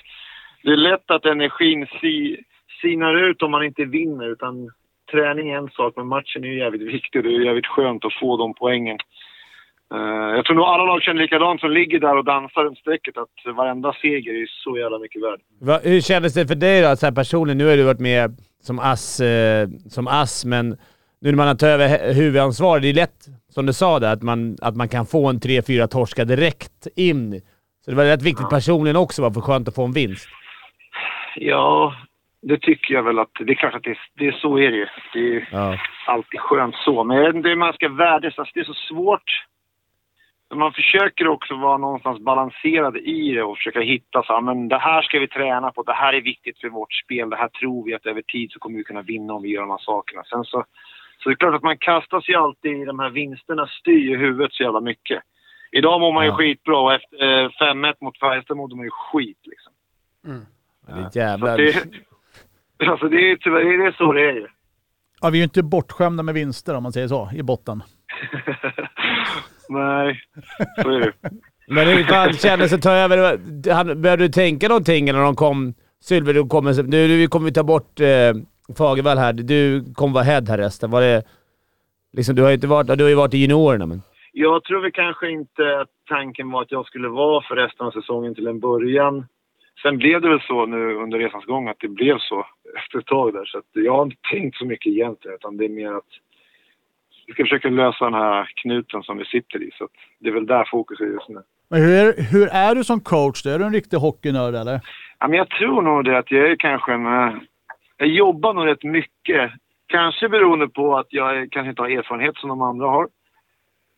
[0.62, 2.44] det är lätt att energin si,
[2.82, 4.32] sinar ut om man inte vinner.
[4.32, 4.70] Utan
[5.10, 7.24] träning är en sak, men matchen är ju jävligt viktig.
[7.24, 8.98] Det är jävligt skönt att få de poängen.
[9.94, 13.16] Eh, jag tror nog alla lag känner likadant som ligger där och dansar runt strecket.
[13.18, 15.40] Att varenda seger är så jävla mycket värd.
[15.60, 17.58] Va, hur kändes det för dig då, så här personligen?
[17.58, 20.68] Nu har du varit med som ass, eh, som ass men
[21.20, 23.18] nu när man har tagit över hu- huvudansvar, det är lätt,
[23.48, 27.40] som du sa där, att man, att man kan få en 3-4 torskar direkt in.
[27.84, 30.28] Så det var rätt viktigt personligen också, var för skönt att få en vinst.
[31.36, 31.94] Ja,
[32.42, 33.30] det tycker jag väl att...
[33.40, 34.86] Det är klart att det, det så är det ju.
[35.12, 35.78] Det är Ja.
[36.06, 37.04] alltid skönt så.
[37.04, 38.50] Men jag vet inte hur man ska värdesätta.
[38.54, 39.44] Det är så svårt.
[40.54, 44.78] Man försöker också vara någonstans balanserad i det och försöka hitta så här, men det
[44.78, 45.82] här ska vi träna på.
[45.82, 47.30] Det här är viktigt för vårt spel.
[47.30, 49.60] Det här tror vi att över tid så kommer vi kunna vinna om vi gör
[49.60, 50.22] de här sakerna.
[50.24, 50.64] Sen så,
[51.18, 54.16] så det är klart att man kastas ju alltid i de här vinsterna styr ju
[54.16, 55.22] huvudet så jävla mycket.
[55.72, 56.36] Idag mår man ju Ja.
[56.36, 59.72] skitbra och efter eh, 5-1 mot Färjestad mådde man ju skit liksom.
[60.86, 61.56] Det är ett Så jävla...
[61.56, 61.84] det,
[62.86, 64.46] alltså det är tyvärr det är så det är ju.
[65.20, 67.82] Ja, vi är ju inte bortskämda med vinster om man säger så, i botten.
[69.68, 70.20] Nej,
[70.82, 71.12] så är det.
[71.68, 73.40] Men hur fan kändes det att ta över?
[73.72, 75.74] Han- Började du tänka någonting när de kom?
[76.00, 78.32] Sylve, du kommer, nu, nu kommer vi ta bort eh,
[78.78, 79.32] Fagervall här.
[79.32, 80.90] Du kommer vara head här resten.
[80.90, 81.22] Var det...
[82.12, 82.86] Liksom, du har ju inte varit...
[82.98, 84.02] Du har ju varit i juniorerna, men...
[84.32, 87.90] Jag tror väl kanske inte att tanken var att jag skulle vara för resten av
[87.90, 89.26] säsongen till en början.
[89.82, 93.06] Sen blev det väl så nu under resans gång att det blev så efter ett
[93.06, 93.44] tag där.
[93.44, 96.12] Så jag har inte tänkt så mycket egentligen utan det är mer att
[97.26, 99.70] vi ska försöka lösa den här knuten som vi sitter i.
[99.78, 99.88] Så
[100.18, 101.40] det är väl där fokus är just nu.
[101.70, 103.46] Men hur, hur är du som coach?
[103.46, 104.80] Är du en riktig hockeynörd eller?
[105.18, 107.06] Ja, men jag tror nog det att jag är kanske en...
[107.06, 107.34] eh,
[107.96, 109.50] Jag jobbar nog rätt mycket.
[109.86, 113.08] Kanske beroende på att jag kanske inte har erfarenhet som de andra har.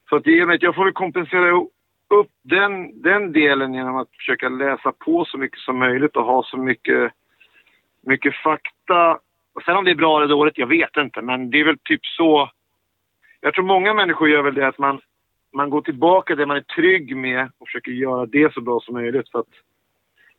[0.09, 0.27] Så att
[0.63, 1.67] jag får väl kompensera
[2.11, 6.43] upp den, den delen genom att försöka läsa på så mycket som möjligt och ha
[6.43, 7.13] så mycket,
[8.07, 9.19] mycket fakta.
[9.55, 11.23] Och sen om det är bra eller dåligt, jag vet inte.
[11.23, 12.51] Men det är väl typ så...
[13.41, 15.01] Jag tror många människor gör väl det att man,
[15.53, 18.95] man går tillbaka det man är trygg med och försöker göra det så bra som
[18.95, 19.31] möjligt.
[19.31, 19.47] För att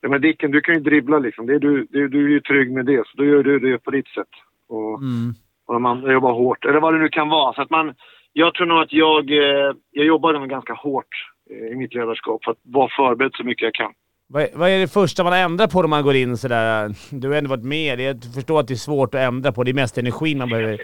[0.04, 1.46] Ja, men Dicken, du kan ju dribbla liksom.
[1.46, 3.78] Det är du, du, du är ju trygg med det, så då gör du det
[3.78, 4.28] på ditt sätt.
[4.68, 5.34] Och, Mm.
[5.66, 7.54] och de andra jobbar hårt, eller vad det nu kan vara.
[7.54, 7.94] Så att man,
[8.34, 11.31] jag tror nog att jag, eh, jag jobbar nog ganska hårt
[11.71, 13.93] i mitt ledarskap för att vara förberedd så mycket jag kan.
[14.27, 16.91] Vad, vad är det första man ändrar på när man går in sådär?
[17.12, 17.99] Du har ändå varit med.
[17.99, 19.63] Jag förstår att det är svårt att ändra på.
[19.63, 20.82] Det är mest energin man behöver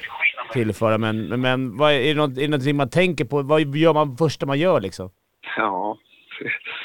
[0.53, 0.97] tillföra.
[0.97, 3.41] Men, men, men vad, är, det något, är det någonting man tänker på?
[3.41, 5.09] Vad gör man första man gör liksom?
[5.57, 5.97] Ja,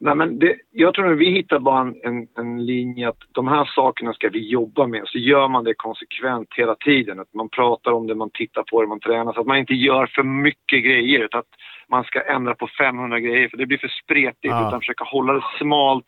[0.00, 3.48] Nej, men det, jag tror att vi hittar bara en, en, en linje att de
[3.48, 5.02] här sakerna ska vi jobba med.
[5.06, 7.20] Så gör man det konsekvent hela tiden.
[7.20, 9.32] Att man pratar om det, man tittar på det, man tränar.
[9.32, 11.20] Så att man inte gör för mycket grejer.
[11.20, 11.54] Utan att
[11.90, 14.38] man ska ändra på 500 grejer för det blir för spretigt.
[14.42, 14.68] Ja.
[14.68, 16.06] Utan försöka hålla det smalt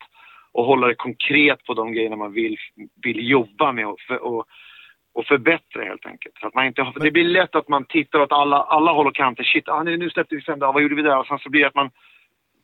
[0.51, 2.57] och hålla det konkret på de grejerna man vill,
[3.03, 4.45] vill jobba med och, för, och,
[5.13, 6.35] och förbättra helt enkelt.
[6.39, 9.07] Så att man inte, för det blir lätt att man tittar åt alla, alla håll
[9.07, 9.43] och kanter.
[9.43, 11.19] Shit, ah, nu släppte vi fem dagar, vad gjorde vi där?
[11.19, 11.91] Och sen så blir det att man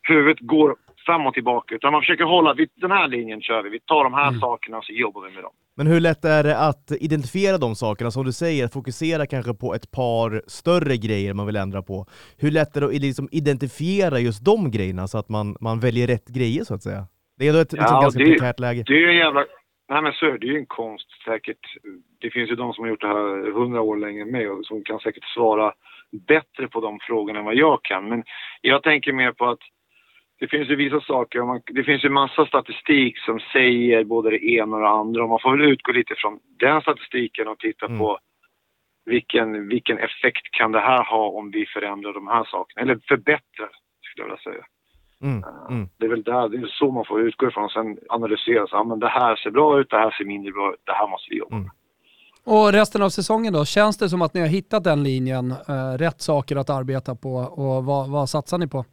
[0.07, 0.75] huvudet går
[1.07, 1.75] fram och tillbaka.
[1.75, 3.69] Utan man försöker hålla, vi, den här linjen kör vi.
[3.69, 5.53] Vi tar de här sakerna och så jobbar vi med dem.
[5.77, 8.11] Men hur lätt är det att identifiera de sakerna?
[8.11, 12.05] Som du säger, fokusera kanske på ett par större grejer man vill ändra på.
[12.41, 16.07] Hur lätt är det att liksom identifiera just de grejerna så att man, man väljer
[16.07, 17.03] rätt grejer så att säga?
[17.37, 18.83] Det är ändå ett liksom, Ja, ganska prekärt läge.
[18.87, 19.45] Det är en jävla...
[19.89, 21.63] Nej men så är det, det är ju en konst säkert.
[22.21, 24.65] Det finns ju de som har gjort det här hundra år längre än mig och
[24.65, 25.73] som kan säkert svara
[26.27, 28.09] bättre på de frågorna än vad jag kan.
[28.09, 28.23] Men
[28.61, 29.59] jag tänker mer på att
[30.39, 34.29] det finns ju vissa saker, och man, det finns ju massa statistik som säger både
[34.29, 37.59] det ena och det andra och man får väl utgå lite från den statistiken och
[37.59, 37.99] titta Mm.
[37.99, 38.19] på
[39.05, 43.69] vilken, vilken effekt kan det här ha om vi förändrar de här sakerna, eller förbättrar
[44.03, 44.65] skulle jag vilja säga.
[45.21, 45.89] Mm, mm.
[45.97, 48.67] Det är väl där, det är så man får utgå ifrån och sen analysera.
[48.67, 51.07] Så, men det här ser bra ut, det här ser mindre bra ut, det här
[51.07, 51.69] måste vi jobba med.
[52.45, 53.65] Och resten av säsongen då?
[53.65, 57.33] Känns det som att ni har hittat den linjen, eh, rätt saker att arbeta på
[57.35, 58.85] och vad, vad satsar ni på?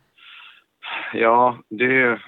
[1.12, 2.20] Ja, det,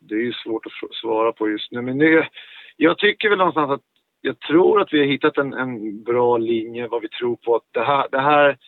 [0.00, 1.82] det är ju svårt att svara på just nu.
[1.82, 2.28] Men det,
[2.76, 3.82] jag tycker väl någonstans att
[4.20, 7.56] jag tror att vi har hittat en, en bra linje, vad vi tror på.
[7.56, 8.58] Att det här, det här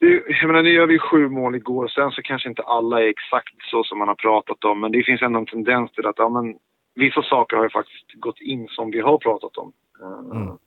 [0.00, 1.88] det, jag menar, nu gör vi sju mål igår.
[1.88, 4.80] Sen så kanske inte alla är exakt så som man har pratat om.
[4.80, 6.56] Men det finns ändå en tendens till att ja, men,
[6.94, 9.72] vissa saker har ju faktiskt gått in som vi har pratat om.
[10.00, 10.58] Eh, Mm.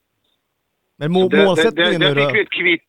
[0.99, 2.27] Men må, det, det, målsättningen det, nu det då?
[2.27, 2.83] fick vi ett kvitt...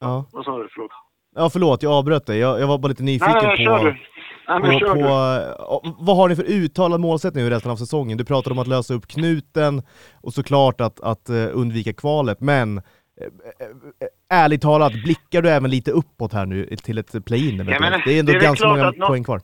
[0.00, 0.26] Ja.
[0.32, 0.68] Vad sa du?
[0.72, 0.90] Förlåt.
[1.34, 2.38] Ja, förlåt, jag avbröt dig.
[2.38, 3.94] Jag, jag var bara lite nyfiken Nej, nej, på...
[4.48, 8.18] Nej, men på, kör på, vad har ni för uttalad målsättning i resten av säsongen?
[8.18, 9.82] Du pratade om att lösa upp knuten
[10.22, 12.84] och såklart att, att eh, undvika kvalet, men eh,
[14.34, 17.56] eh, ärligt talat, blickar du även lite uppåt här nu till ett play-in?
[17.56, 17.66] men
[18.04, 19.40] det är ändå det är ganska många nå- poäng kvar.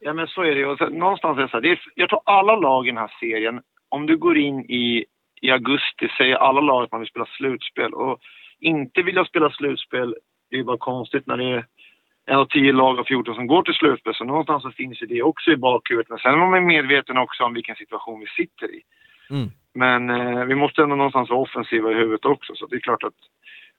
[0.00, 0.98] Ja, men så är det ju.
[0.98, 3.60] Någonstans är det så här, det är, jag tror alla lag i den här serien,
[3.88, 5.04] om du går in i,
[5.40, 7.94] i augusti, säger alla lag att man vill spela slutspel.
[7.94, 8.18] Och
[8.60, 10.14] inte vilja spela slutspel,
[10.54, 11.66] det är bara konstigt när det är
[12.26, 14.14] en av tio lag av 14 som går till slutspel.
[14.14, 16.10] Så någonstans så finns ju det också i bakhuvudet.
[16.10, 18.80] Men sen är man medveten också om vilken situation vi sitter i.
[19.30, 19.50] Mm.
[19.74, 22.52] Men eh, vi måste ändå någonstans vara offensiva i huvudet också.
[22.54, 23.20] Så det är klart att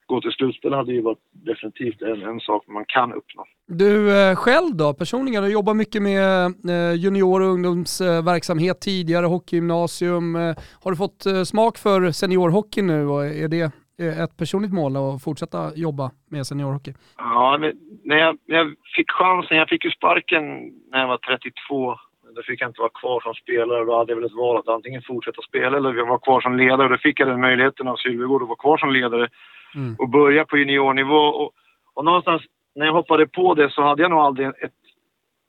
[0.06, 3.44] gå till slutspel hade ju varit definitivt en, en sak man kan uppnå.
[3.66, 10.36] Du eh, själv då, personligen, du jobbar mycket med eh, junior och ungdomsverksamhet tidigare, hockeygymnasium.
[10.36, 15.22] Eh, har du fått smak för seniorhockey nu och är det ett personligt mål att
[15.24, 16.92] fortsätta jobba med seniorhockey?
[17.18, 17.58] Ja,
[18.04, 20.42] när jag, när jag fick chansen, jag fick ju sparken
[20.90, 21.96] när jag var 32.
[22.36, 23.84] Då fick jag inte vara kvar som spelare.
[23.84, 26.88] Då hade jag väl ett val att antingen fortsätta spela eller vara kvar som ledare.
[26.88, 29.28] Då fick jag den möjligheten av Sylvegård att vara kvar som ledare
[29.74, 29.94] Mm.
[29.98, 31.16] och börja på juniornivå.
[31.16, 31.52] Och,
[31.94, 32.42] och någonstans
[32.74, 34.72] när jag hoppade på det så hade jag nog aldrig ett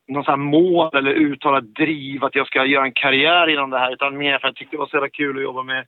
[0.08, 3.92] någon sån mål eller uttalat driv att jag ska göra en karriär inom det här.
[3.92, 5.86] Utan mer för att jag tyckte det var så jävla kul att jobba med,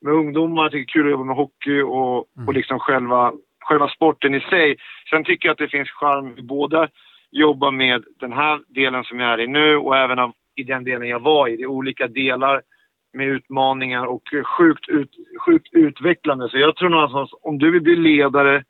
[0.00, 0.68] med ungdomar.
[0.68, 4.40] Tycker det är kul att jobba med hockey och, och liksom själva, själva sporten i
[4.40, 4.76] sig.
[5.10, 6.88] Sen tycker jag att det finns charm i båda
[7.30, 10.84] jobba med den här delen som jag är i nu och även av, i den
[10.84, 11.56] delen jag var i.
[11.56, 12.62] Det är olika delar
[13.12, 14.22] med utmaningar och
[14.58, 15.10] sjukt, ut,
[15.46, 16.48] sjukt utvecklande.
[16.48, 18.64] Så jag tror någonstans om du vill bli ledare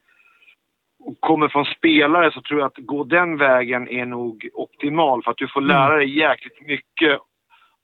[1.00, 5.30] och kommer från spelare så tror jag att gå den vägen är nog optimal för
[5.30, 7.18] att du får lära dig jäkligt mycket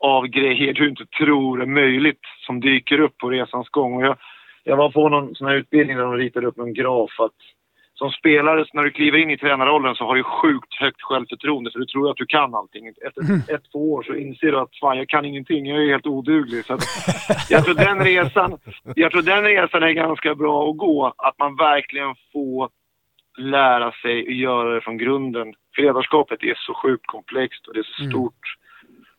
[0.04, 3.96] av grejer du inte tror är möjligt som dyker upp på resans gång.
[3.96, 4.16] Och jag,
[4.64, 7.38] jag var på någon sån här utbildning där de ritade upp en graf att
[7.94, 11.78] som spelare, när du kliver in i tränarrollen så har du sjukt högt självförtroende för
[11.78, 12.88] du tror att du kan allting.
[12.88, 16.06] Efter ett, två år så inser du att fan, jag kan ingenting, jag är helt
[16.06, 16.64] oduglig.
[16.64, 16.80] Så att,
[17.50, 18.58] jag, tror den resan,
[18.96, 21.14] jag tror den resan är ganska bra att gå.
[21.16, 22.68] Att man verkligen får
[23.38, 25.54] lära sig att göra det från grunden.
[25.74, 28.56] För ledarskapet är så sjukt komplext och det är så stort.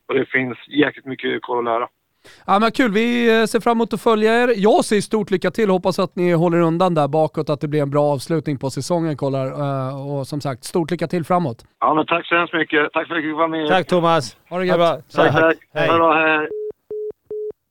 [0.07, 1.87] Och det finns jäkligt mycket kvar att lära.
[2.45, 4.53] Ja men kul, vi eh, ser fram emot att följa er.
[4.55, 7.81] Jag säger stort lycka till, hoppas att ni håller undan där bakåt, att det blir
[7.81, 9.45] en bra avslutning på säsongen kollar.
[9.47, 11.65] Eh, Och som sagt, stort lycka till framåt.
[11.79, 12.93] Ja, men tack så hemskt mycket.
[12.93, 13.67] Tack för att fick vara med.
[13.67, 14.37] Tack Thomas.
[14.49, 14.73] Ha det Ha gött.
[14.73, 15.23] det bra.
[15.23, 15.55] Tack, tack.
[15.73, 15.87] Hej.
[15.87, 16.13] Ha det bra.
[16.13, 16.47] Hej.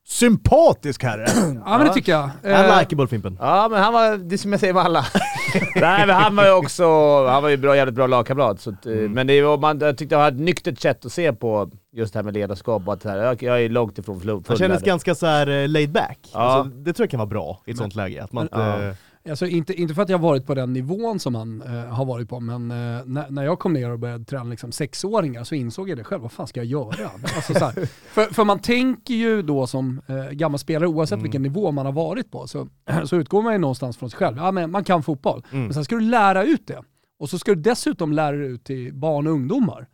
[0.07, 1.27] Sympatisk herre!
[1.67, 2.31] Ja men det tycker jag.
[2.43, 3.37] Är Eh, likeable Fimpen?
[3.41, 5.07] Ja, men han var, det är som jag säger med alla.
[5.77, 6.85] Nej, men han var ju också,
[7.27, 8.61] han var ju bra, jävligt bra lagkamrat.
[8.61, 11.13] Så att, eh, Men det var, man, jag tyckte det var ett nyktert sätt att
[11.13, 14.21] se på just det här med ledarskap och att här, jag, jag är långt ifrån
[14.21, 16.19] full Han kändes ganska så här eh, laid back.
[16.33, 16.39] Ja.
[16.41, 18.25] Alltså, det tror jag kan vara bra i ett sånt läge.
[18.25, 18.59] Att man inte...
[18.59, 18.95] Ja.
[19.31, 22.05] Alltså inte, inte för att jag har varit på den nivån som han eh, har
[22.05, 25.55] varit på, men eh, när, när jag kom ner och började träna liksom sexåringar så
[25.55, 26.23] insåg jag det själv.
[26.23, 27.11] Vad fan ska jag göra?
[27.37, 27.73] Alltså, så här,
[28.13, 31.93] för, för man tänker ju då som eh, gammal spelare, oavsett vilken nivå man har
[31.93, 32.69] varit på, så,
[33.05, 34.37] så utgår man ju någonstans från sig själv.
[34.37, 35.43] Ja, men man kan fotboll.
[35.51, 36.83] Men sen ska du lära ut det.
[37.19, 39.87] Och så ska du dessutom lära dig ut till barn och ungdomar.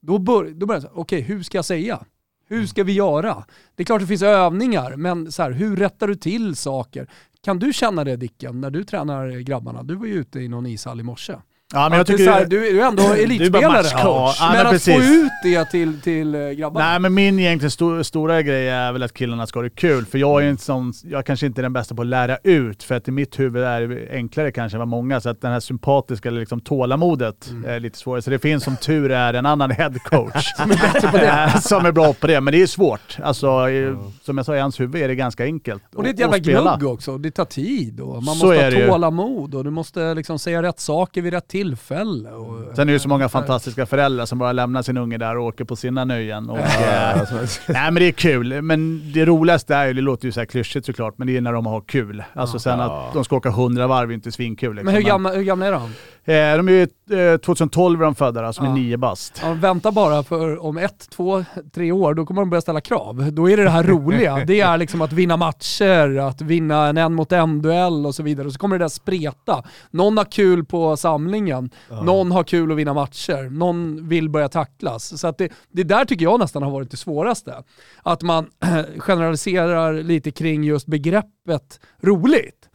[0.00, 2.04] Då, bör, då börjar säga, okej hur ska jag säga?
[2.50, 3.44] Hur ska vi göra?
[3.74, 7.08] Det är klart det finns övningar, men så här, hur rättar du till saker?
[7.44, 9.82] Kan du känna det Dicken, när du tränar grabbarna?
[9.82, 11.34] Du var ju ute i någon ishall i morse.
[11.74, 12.30] Ja, men jag är tycker...
[12.32, 13.72] här, du är ju ändå elitspelare.
[13.72, 14.36] matchcoach.
[14.40, 14.94] Ja, men men att precis.
[14.94, 16.86] få ut det till, till eh, grabbarna.
[16.90, 20.06] Nej men min egentligen sto stora grej är väl att killarna ska ha det kul.
[20.06, 22.82] För jag är inte sån, jag kanske inte är den bästa på att lära ut.
[22.82, 25.20] För att i mitt huvud är det enklare kanske än vad många.
[25.20, 28.22] Så att den här sympatiska eller liksom tålamodet är lite svårare.
[28.22, 31.54] Så det finns som tur är en annan headcoach som, är bättre på det.
[31.62, 32.40] som är bra på det.
[32.40, 33.16] Men det är svårt.
[33.22, 36.12] Alltså, i- som jag sa, i hans huvud är det ganska enkelt Och det är
[36.14, 37.18] ett jävla gnugg också.
[37.18, 40.62] Det tar tid och man Så måste är ha tålamod och du måste liksom säga
[40.62, 42.30] rätt saker vid rätt tillfälle.
[42.30, 45.36] Och, Sen är det ju så många fantastiska föräldrar som bara lämnar sin unge där
[45.36, 46.50] och åker på sina nöjen.
[46.50, 46.58] Och,
[47.68, 48.62] nej men det är kul.
[48.62, 51.40] Men det roligaste är ju, det låter ju så här klyschigt såklart, men det är
[51.40, 52.22] när de har kul.
[52.34, 54.74] Alltså sen att de ska åka 100 varv är inte svinkul.
[54.74, 54.84] Liksom.
[54.84, 55.92] Men hur gamla, hur gamla är de?
[56.28, 56.82] Eh, de är ju,
[57.32, 58.74] eh, 2012 är de födda, alltså är Ja.
[58.74, 59.40] nio bast.
[59.42, 63.32] Ja, vänta bara för om ett, två, tre år, då kommer de börja ställa krav.
[63.32, 64.36] Då är det det här roliga.
[64.46, 68.22] Det är liksom att vinna matcher, att vinna en en mot en duell och så
[68.22, 68.46] vidare.
[68.46, 69.62] Och så kommer det där spreta.
[69.90, 71.70] Någon har kul på samlingen,
[72.02, 75.20] någon har kul att vinna matcher, någon vill börja tacklas.
[75.20, 77.54] Så att det, det där tycker jag nästan har varit det svåraste.
[78.02, 78.46] Att man
[78.98, 82.68] generaliserar lite kring just begreppet roligt.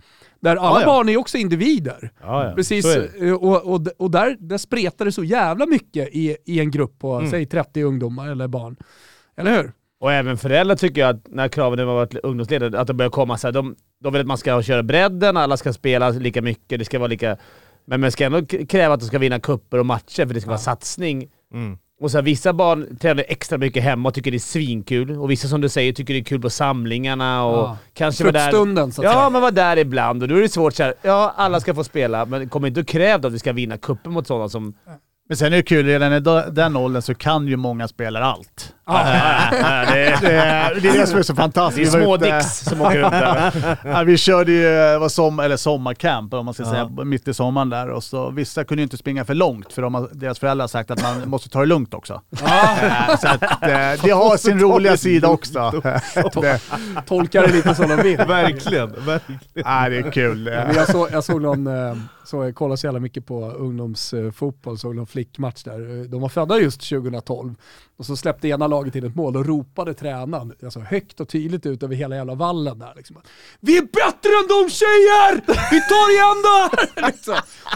[0.43, 0.85] Där alla Ja, ja.
[0.85, 2.11] barn är också individer.
[2.21, 2.55] Ja, ja.
[2.55, 6.71] Precis, eh, och, och, och där, där spretar det så jävla mycket i, i en
[6.71, 7.29] grupp på, Mm.
[7.31, 8.75] säg 30 ungdomar eller barn.
[9.37, 9.71] Eller hur?
[9.99, 13.37] Och även föräldrar tycker jag att när kraven har varit ungdomsledare, att det börjar komma
[13.37, 16.79] så här, de, de vill att man ska köra bredden, alla ska spela lika mycket,
[16.79, 17.37] det ska vara lika...
[17.85, 20.49] Men man ska ändå kräva att de ska vinna kupper och matcher för det ska
[20.49, 21.27] vara satsning.
[21.53, 21.77] Mm.
[22.03, 25.11] Och så här, vissa barn tränar extra mycket hemma och tycker det är svinkul.
[25.11, 27.77] Och vissa som du säger tycker det är kul på samlingarna och Ja.
[27.93, 28.39] kanske vara där...
[28.39, 29.29] Fruktstunden så att Ja, säga.
[29.29, 30.21] men vara där ibland.
[30.23, 32.87] Och då är det svårt såhär, ja alla ska få spela, men kom inte och
[32.87, 34.73] kräv att vi ska vinna kuppen mot sådana som...
[35.29, 36.19] Men sen är det kul, redan i
[36.51, 38.73] den åldern så kan ju många spelare allt.
[38.91, 41.91] det, är, Det är det, är det som är så fantastiskt.
[41.91, 43.77] det är Vi små dicks som åker runt där.
[43.83, 47.69] Ja, vi körde ju var som, eller sommarcamp, om man ska säga, mitt i sommaren
[47.69, 47.89] där.
[47.89, 50.67] Och så, vissa kunde ju inte springa för långt, för de har, deras föräldrar har
[50.67, 52.21] sagt att man måste ta det lugnt också.
[52.43, 55.81] Eh, så att, eh, det har sin roliga sida också.
[56.41, 56.59] det,
[57.07, 58.17] Tolkar det lite som de vill.
[58.17, 59.39] Verkligen, verkligen.
[59.65, 60.45] nej, det är kul.
[60.75, 64.95] Jag, såg, jag såg någon, eh, så jag kollar så jävla mycket på ungdomsfotboll, såg
[64.95, 65.99] någon flickmatch där.
[65.99, 67.55] Eh, De var födda just 2012
[67.97, 71.65] och så släppte ena laget in ett mål och ropade tränaren alltså högt och tydligt
[71.65, 72.93] ut över hela jävla vallen där.
[72.95, 73.15] Liksom.
[73.59, 75.41] Vi är bättre än de tjejer!
[75.71, 77.05] Vi tar igen där!
[77.07, 77.35] liksom.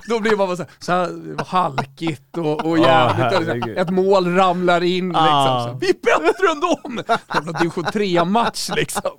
[0.09, 3.49] Då blir man bara så här, så här halkigt och, och jävligt.
[3.49, 5.23] och liksom, ett mål ramlar in liksom.
[5.27, 5.67] Ah.
[5.67, 7.17] Så Vi är bättre än dem!
[7.33, 9.11] Jävla division 3-match liksom.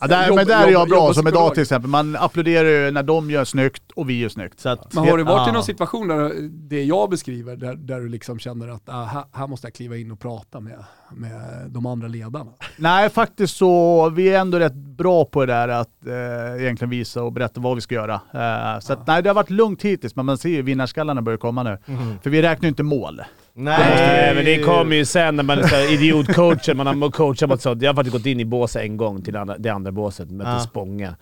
[0.00, 1.90] Ja, där, Jobb- men där är jag jobb- bra, som idag till exempel.
[1.90, 4.60] Man applåderar ju när de gör snyggt och vi gör snyggt.
[4.60, 5.52] Så att, Men har du varit i Ja.
[5.52, 6.32] någon situation där
[6.68, 9.96] det jag beskriver, där, där du liksom känner att ah, här, här måste jag kliva
[9.96, 11.30] in och prata med, med
[11.68, 12.50] de andra ledarna?
[12.76, 17.22] Nej, faktiskt så, vi är ändå rätt bra på det där att eh, egentligen visa
[17.22, 18.14] och berätta vad vi ska göra.
[18.14, 21.38] Eh, så att, nej, det har varit lugnt hittills, men man ser ju vinnarskallarna börjar
[21.38, 21.78] komma nu.
[22.22, 23.22] För vi räknar ju inte mål.
[23.58, 26.74] Nej, men det kommer ju sen när man är idiotcoacher.
[26.74, 27.82] Man har coachat mot sånt.
[27.82, 30.30] Jag har faktiskt gått in i båset en gång till det andra, det andra båset
[30.30, 30.58] med Ja.
[30.60, 31.14] Spånga.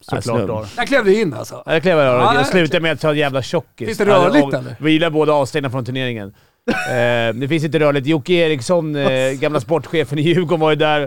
[0.00, 0.66] Såklart Alltså, då.
[0.76, 1.62] Där klev du in alltså?
[1.66, 3.86] Ja, Jag klev över Ja, och slutade med att ta en jävla tjockis.
[3.86, 4.76] Finns det rörligt, och, eller?
[4.80, 6.34] Vi gillar båda avstängda från turneringen.
[6.68, 8.06] Eh, det finns inte rörligt.
[8.06, 11.00] Jocke Eriksson, eh, gamla sportchefen i Djurgården, var ju där.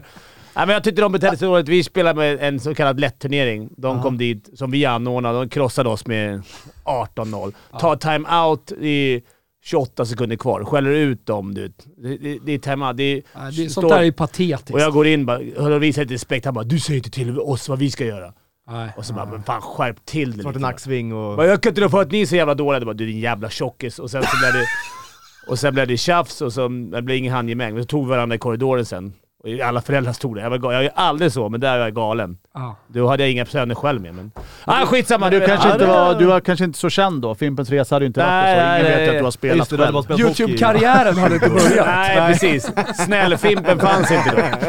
[0.55, 1.67] Nej, men jag tyckte de betedde sig dåligt.
[1.67, 3.69] Vi spelade med en så kallad lätt-turnering.
[3.77, 5.39] De kom dit, som vi anordnade.
[5.39, 6.41] De krossade oss med
[6.83, 7.53] 18-0.
[7.79, 9.21] Ta time-out i
[9.63, 10.65] 28 sekunder kvar.
[10.65, 11.53] Skäller ut dem.
[11.53, 11.67] Du.
[11.97, 12.97] Det, det, det är time-out.
[12.97, 14.71] Det är, Nej, det, sånt där är ju patetiskt.
[14.71, 16.45] och jag går in bara, och visar lite respekt.
[16.45, 18.33] Han bara “Du säger inte till oss vad vi ska göra”.
[18.71, 18.89] Nej.
[18.97, 20.57] Och så bara “Men fan skärp till det Snart lite”.
[20.57, 21.37] en nacksving och...
[21.37, 22.79] Bara, jag kan inte för att ni är så jävla dåliga.
[22.79, 23.99] Det bara, du din jävla tjockis.
[23.99, 24.65] Och sen så blev det,
[25.47, 27.79] och sen blev det tjafs och så det blev ingen handgemäng.
[27.79, 29.13] Så tog vi varandra i korridoren sen.
[29.43, 30.43] Och alla föräldrar stod där.
[30.43, 32.37] Jag, var gal- jag är aldrig så, men där är jag galen.
[32.53, 32.75] Ja.
[32.87, 34.31] Då hade jag inga söner själv med, men...
[34.65, 35.29] Ah, skitsamma!
[35.29, 37.35] Men du kanske, Ja, inte var, du var kanske inte så känd då?
[37.35, 39.31] Fimpens Resa hade ju inte varit Nej, det, så ingen nej, vet att du har
[39.31, 40.01] spelat det, själv.
[40.01, 40.19] spelat.
[40.19, 41.87] Youtube-karriären hade inte börjat.
[41.87, 42.71] Nej, precis.
[43.05, 44.67] Snällfimpen fanns inte då.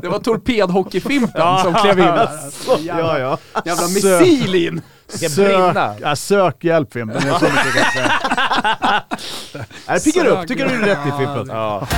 [0.00, 2.04] Det var torpedhockeyfimpen som klev in.
[2.04, 3.38] Alltså, Ja, jävla, ja.
[3.64, 4.82] jävla Sö- missil in.
[5.08, 8.12] Ska Sök, ja, sök hjälp Fimpen, det är så mycket jag kan säga.
[9.88, 11.46] Nej, Det piggar upp, tycker du är rätt i Fimpen?
[11.48, 11.88] Ja.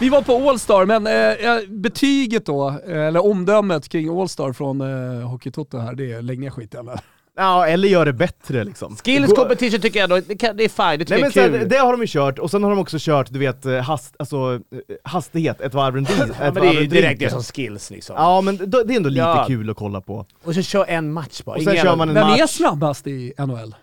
[0.00, 5.28] Vi var på Allstar, men eh, betyget då, eh, eller omdömet kring Allstar från eh,
[5.28, 7.00] Hockeytoto här, det är lägg ner skiten eller?
[7.36, 8.96] Ja, eller gör det bättre liksom.
[8.96, 11.44] Skills competition tycker jag ändå, det, kan, det är fine, det tycker Nej, men jag
[11.44, 11.68] är sen, kul.
[11.68, 14.14] det har de ju kört, och sen har de också kört, du vet, eh, hast,
[14.18, 14.60] alltså, eh,
[15.04, 18.16] hastighet, ett varv runt ja, men det är ju direkt det som skills liksom.
[18.18, 19.44] Ja, men det är ändå lite Ja.
[19.48, 20.26] kul att kolla på.
[20.44, 21.56] Och så kör en match bara.
[21.56, 22.50] Och sen Ingen kör man en Vem är match.
[22.50, 23.74] snabbast i NHL?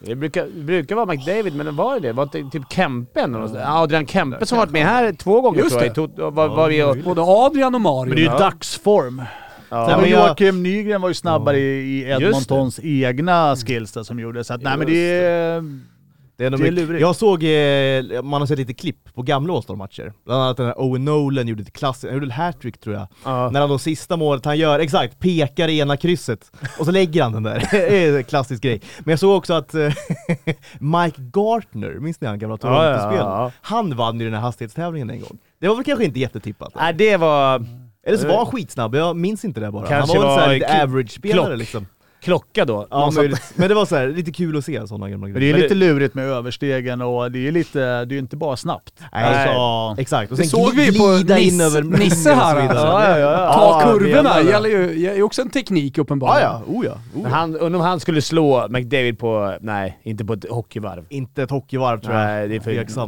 [0.00, 2.12] Det brukar, det brukar vara McDavid, men var det det?
[2.12, 3.52] Var inte typ Kempe eller något?
[3.54, 6.10] Ja, Adrian Kempe som varit med här två gånger Just tror jag.
[6.16, 6.30] det.
[6.30, 8.08] Var, var vi och, Både Adrian och Mario.
[8.08, 9.22] Men det är ju dagsform.
[9.70, 9.86] Ja.
[9.86, 14.18] Nej, men jag- Joakim Nygren var ju snabbare i, i Edmontons egna skills där som
[14.20, 14.44] gjorde.
[14.44, 15.80] Så att, nej men det är...
[16.36, 17.00] Det är, Det är lurigt.
[17.00, 20.12] jag såg, eh, man har sett lite klipp på gamla All-Star-matcher.
[20.24, 23.06] Bland annat den här Owen Nolan gjorde ett klassiskt, han gjorde ett hattrick tror jag.
[23.24, 23.50] Ja.
[23.50, 27.22] När han då sista målet han gör, exakt, pekar i ena krysset och så lägger
[27.22, 27.68] han den där.
[27.70, 28.80] det är en klassisk grej.
[28.98, 29.80] Men jag såg också att eh,
[30.78, 33.40] Mike Gartner, minns ni han gamla Ja, ja, Toronto-spelaren?
[33.42, 33.52] ja.
[33.60, 35.38] Han vann ju den här hastighetstävlingen en gång.
[35.60, 36.72] Det var väl kanske inte jättetippat?
[36.76, 37.66] Nej, det var
[38.10, 39.86] Eller så var han skitsnabb, jag minns inte det bara.
[39.86, 41.86] Kanske han var var lite average-spelare liksom.
[42.22, 42.86] klocka då.
[42.90, 43.52] Ja, möjligt.
[43.56, 45.54] Men det var så här, lite kul att se sådana gamla Men det grejer.
[45.54, 48.56] är Men lite lurigt med överstegen och det är lite, det är ju inte bara
[48.56, 48.92] snabbt.
[49.12, 49.24] Nej.
[49.48, 52.56] Alltså, Exakt, och Det sen såg vi på Nisse- Nisse här.
[52.74, 53.52] Ja, ja, ja.
[53.52, 54.50] Ta Ja, kurvorna, det.
[54.50, 56.50] gäller ju, är ju också en teknik Ja, uppenbarligen.
[56.50, 56.92] ja, oh ja.
[56.92, 57.20] Oh ja.
[57.22, 61.04] Men han, undrar om han skulle slå McDavid på, nej, inte på ett hockeyvarv.
[61.08, 62.24] Inte ett hockeyvarv tror jag.
[62.24, 62.70] Nej, det är för...
[62.72, 63.06] Men alltså.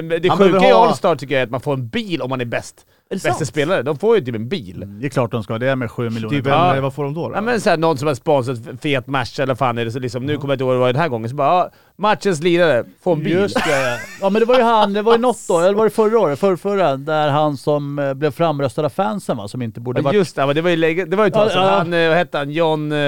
[0.00, 2.30] det, det Han sjuka i All-Star tycker jag är att man får en bil om
[2.30, 2.86] man är bäst.
[3.12, 3.82] Är Bästa spelare.
[3.82, 4.84] De får ju typ en bil.
[4.86, 6.36] det är klart de ska ha det med 7 miljoner.
[6.36, 6.80] Typ Ja.
[6.80, 7.28] vad får de då?
[7.28, 7.34] då?
[7.34, 10.26] Ja men såhär, någon som har sponsrat Fiat Merca eller fan är det så liksom,
[10.26, 12.42] nu kommer jag inte ihåg vad det var den här gången, så bara ja, matchens
[12.42, 13.32] lirare får en bil.
[13.32, 14.00] Just det.
[14.20, 16.18] Ja men det var ju han, det var ju något år, eller var det förra
[16.18, 16.38] året?
[16.38, 20.02] Förra, förra, där han som eh, blev framröstad av fansen va, som inte borde Ja,
[20.04, 20.14] varit...
[20.16, 21.62] just det, men det var ju länge, det var ju ett tag Ja, sedan.
[21.64, 21.70] ja.
[21.78, 22.92] Han, eh, vad hette han, John...
[22.92, 22.98] eh,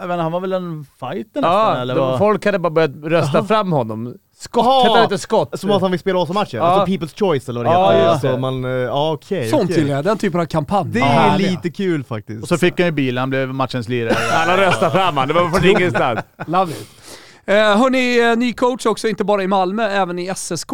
[0.00, 2.18] Jag menar, han var väl en fighter nästan Ja, eller vad?
[2.18, 4.14] folk hade bara börjat rösta fram honom.
[4.44, 5.60] Hette han inte Scott?
[5.60, 6.60] Som att han vill spela Osa-matchen?
[6.60, 6.62] Ja.
[6.66, 8.08] Alltså People's Choice eller vad det Ja, heter?
[8.08, 9.48] Alltså man, eh, ja okej.
[9.50, 9.78] Sånt okej.
[9.78, 10.86] gillar jag, den typen av kampanj.
[10.92, 11.50] Det är härliga.
[11.50, 12.42] lite kul faktiskt.
[12.42, 14.16] Och så fick han ju bil, han blev matchens lirare.
[14.32, 16.20] Alla röstade fram han, det var från ingenstans.
[16.46, 16.88] Love it.
[17.46, 20.70] Eh, hörni, eh, ny coach också, inte bara i Malmö, även i SSK,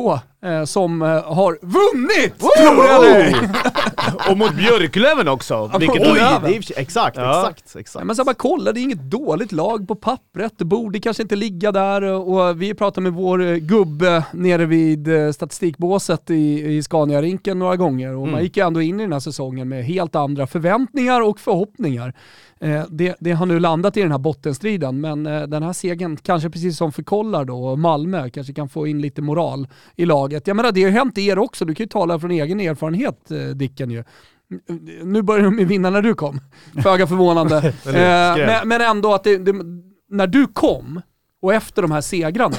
[0.65, 2.39] som eh, har vunnit!
[2.39, 3.51] Tror jag det!
[4.31, 5.71] Och mot Björklöven också.
[5.79, 7.41] Vilket Oj, det är, exakt, Ja.
[7.41, 8.07] exakt, Ja, exakt.
[8.07, 10.53] men så bara kolla, det är inget dåligt lag på pappret.
[10.57, 15.09] Det borde kanske inte ligga där och vi pratade med vår eh, gubbe nere vid
[15.09, 19.21] eh, statistikbåset i, i Scania-rinken några gånger och man gick ändå in i den här
[19.21, 22.15] säsongen med helt andra förväntningar och förhoppningar.
[22.61, 26.17] Eh, det, det har nu landat i den här bottenstriden, men eh, den här segern,
[26.17, 30.32] kanske precis som för Kollar då, Malmö, kanske kan få in lite moral i laget.
[30.45, 33.31] Jag menar, det har ju hänt er också, du kan ju tala från egen erfarenhet
[33.31, 34.05] eh, Dicken ju.
[35.03, 36.41] Nu börjar de ju vinna när du kom,
[36.83, 37.57] föga förvånande.
[37.87, 39.53] eh, men, men ändå att det, det,
[40.09, 41.01] när du kom,
[41.43, 42.57] och efter de här segrarna,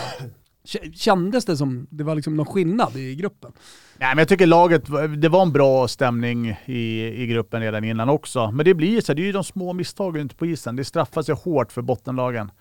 [0.93, 3.51] kändes det som det var liksom någon skillnad i gruppen?
[3.97, 4.83] Nej men jag tycker laget,
[5.17, 8.51] det var en bra stämning i, i gruppen redan innan också.
[8.51, 10.75] Men det blir så, det är ju de små misstagen ute på isen.
[10.75, 12.51] Det straffar sig hårt för bottenlagen.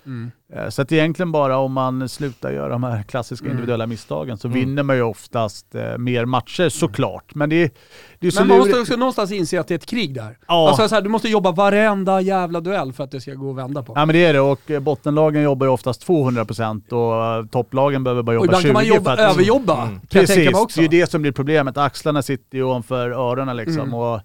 [0.55, 4.49] Eh, Så att egentligen bara om man slutar göra de här klassiska individuella misstagen så
[4.49, 7.35] vinner man ju oftast eh, mer matcher såklart.
[7.35, 7.75] Men det,
[8.19, 10.39] det är så Men man måste också någonstans inse att det är ett krig där.
[10.49, 10.69] Ja.
[10.69, 13.57] Alltså så här, du måste jobba varenda jävla duell för att det ska gå att
[13.57, 13.93] vända på.
[13.97, 18.05] Ja men det är det och eh, bottenlagen jobbar ju oftast 200% och eh, topplagen
[18.05, 19.19] behöver bara och jobba ibland 20% kan man jobba, att...
[19.19, 20.81] överjobba, kan jag Precis, tänka mig också.
[20.81, 21.77] det är ju det som blir problemet.
[21.77, 23.81] Axlarna sitter ju ovanför öronen liksom.
[23.81, 23.95] Mm.
[23.95, 24.21] Och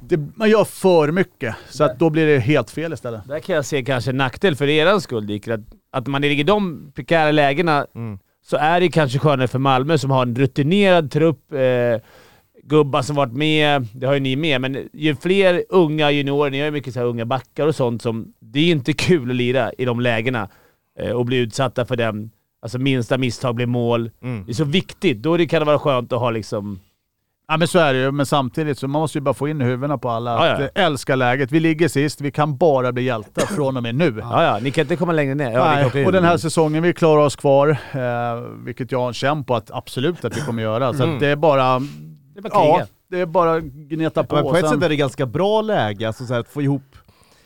[0.00, 3.28] det, man gör för mycket, så att då blir det helt fel istället.
[3.28, 5.60] Där kan jag se kanske en nackdel för er skull Dick, att,
[5.92, 8.18] att man ligger i de prekära lägena Mm.
[8.44, 12.00] så är det kanske skönare för Malmö som har en rutinerad trupp, eh,
[12.64, 16.58] gubbar som varit med, det har ju ni med, men ju fler unga juniorer, ni
[16.58, 18.32] har ju mycket så här unga backar och sånt som...
[18.40, 20.48] Det är inte kul att lira i de lägena
[20.98, 22.30] eh, och bli utsatta för den.
[22.62, 24.10] Alltså minsta misstag blir mål.
[24.22, 24.44] Mm.
[24.46, 25.22] Det är så viktigt.
[25.22, 26.80] Då det kan det vara skönt att ha liksom...
[27.48, 29.60] Ja men så är det ju, men samtidigt så man måste ju bara få in
[29.60, 30.68] i huvudena på alla Ja, att ja.
[30.74, 31.52] eh, älska läget.
[31.52, 34.16] Vi ligger sist, vi kan bara bli hjältar från och med nu.
[34.20, 35.52] Ja, ja, ni kan inte komma längre ner.
[35.52, 39.14] Ja, Nej, och den här säsongen, vi klarar oss kvar, eh, vilket jag har en
[39.14, 40.92] känn på att absolut att vi kommer göra.
[40.94, 41.14] Så Mm.
[41.14, 41.78] att det är bara...
[42.34, 42.86] Det är bara Ja, kriga.
[43.10, 44.34] det är bara gneta på.
[44.34, 46.62] Men på ett Sen- sätt är det ganska bra läge, alltså så här, att få
[46.62, 46.96] ihop,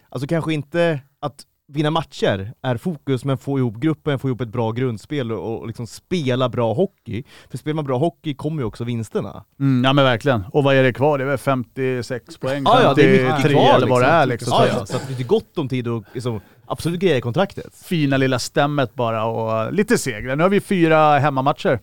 [0.09, 1.35] alltså kanske inte att
[1.69, 5.67] vinna matcher är fokus, men få ihop gruppen, få ihop ett bra grundspel och, och
[5.67, 7.25] liksom spela bra hockey.
[7.51, 9.45] För spelar man bra hockey kommer ju också vinsterna.
[9.61, 10.45] Mm, ja men verkligen.
[10.53, 11.19] Och vad är det kvar?
[11.19, 12.63] Det är väl 56 poäng?
[12.65, 14.49] Ja, ja, det är mycket 53 kvar eller vad det är liksom.
[14.51, 17.75] Ja, ja, så att det finns gott om tid att liksom, absolut greja kontraktet.
[17.85, 20.37] Fina lilla stämmet bara och lite segrar.
[20.37, 21.81] Nu har vi fyra hemmamatcher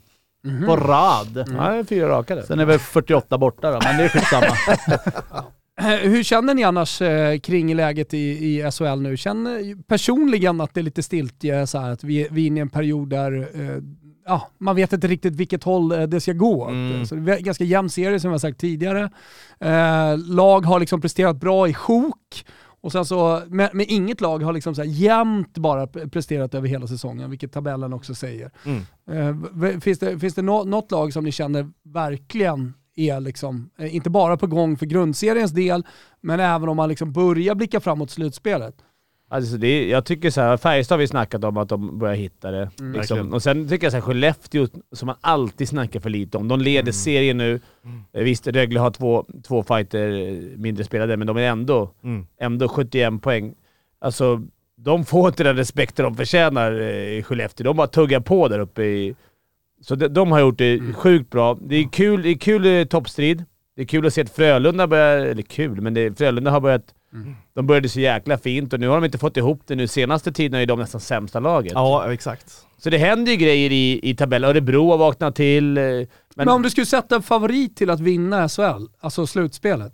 [0.66, 1.46] på rad.
[1.58, 2.44] Ja, det är fyra raka där.
[2.44, 4.58] Sen är vi 48 borta då, men det är skitsamma.
[5.82, 8.18] Eh, Hur känner ni annars eh, kring läget i,
[8.58, 9.18] i SHL nu?
[9.18, 12.62] Känner personligen att det är lite stiltje så här, att vi, vi är inne i
[12.62, 13.78] en period där eh,
[14.26, 16.68] ja, man vet inte riktigt vilket håll eh, det ska gå.
[16.68, 17.06] Mm.
[17.06, 19.10] Så det är ganska jämn serie som jag sagt tidigare.
[19.60, 22.46] Eh, lag har liksom presterat bra i sjok.
[22.82, 26.68] Och sen så, men, men inget lag har liksom så jämnt bara pre- presterat över
[26.68, 28.52] hela säsongen, vilket tabellen också säger.
[28.66, 29.44] Mm.
[29.64, 33.96] Eh, finns det, finns det nå- något lag som ni känner verkligen är liksom, eh,
[33.96, 35.84] inte bara på gång för grundseriens del,
[36.22, 38.76] men även om man liksom börjar blicka framåt slutspelet?
[39.30, 42.16] Alltså det, är- jag tycker så här, Färjestad har vi snackat om att de börjar
[42.16, 42.58] hitta det.
[42.60, 42.92] Verkligen.
[42.94, 43.34] Liksom.
[43.34, 46.48] Och sen tycker jag så här, Skellefteå, som man alltid snackar för lite om.
[46.48, 47.60] De leder serien nu.
[48.14, 52.26] Eh, Visst, Rögle har två, två fighter eh, mindre spelade, men de är ändå, Mm.
[52.40, 53.54] ändå 71 poäng.
[54.02, 54.42] Alltså,
[54.76, 57.64] de får inte den respekten de förtjänar i Skellefteå.
[57.66, 59.16] De bara tuggar på där uppe i...
[59.84, 61.58] Så de, de har gjort det sjukt bra.
[61.62, 63.46] Det är kul, det är kul eh, toppstrid.
[63.76, 65.18] Det är kul att se att Frölunda börjar...
[65.18, 66.94] Eller kul, men det, Frölunda har börjat...
[67.54, 69.76] De började så jäkla fint och nu har de inte fått ihop det.
[69.76, 71.72] Nu senaste tiden är de nästan sämsta laget.
[71.76, 72.66] Ja, exakt.
[72.78, 74.50] Så det händer ju grejer i, i tabellen.
[74.50, 75.78] Örebro har vaknat till.
[75.78, 79.94] eh, Men, Men, om du skulle sätta en favorit till att vinna SHL, alltså slutspelet,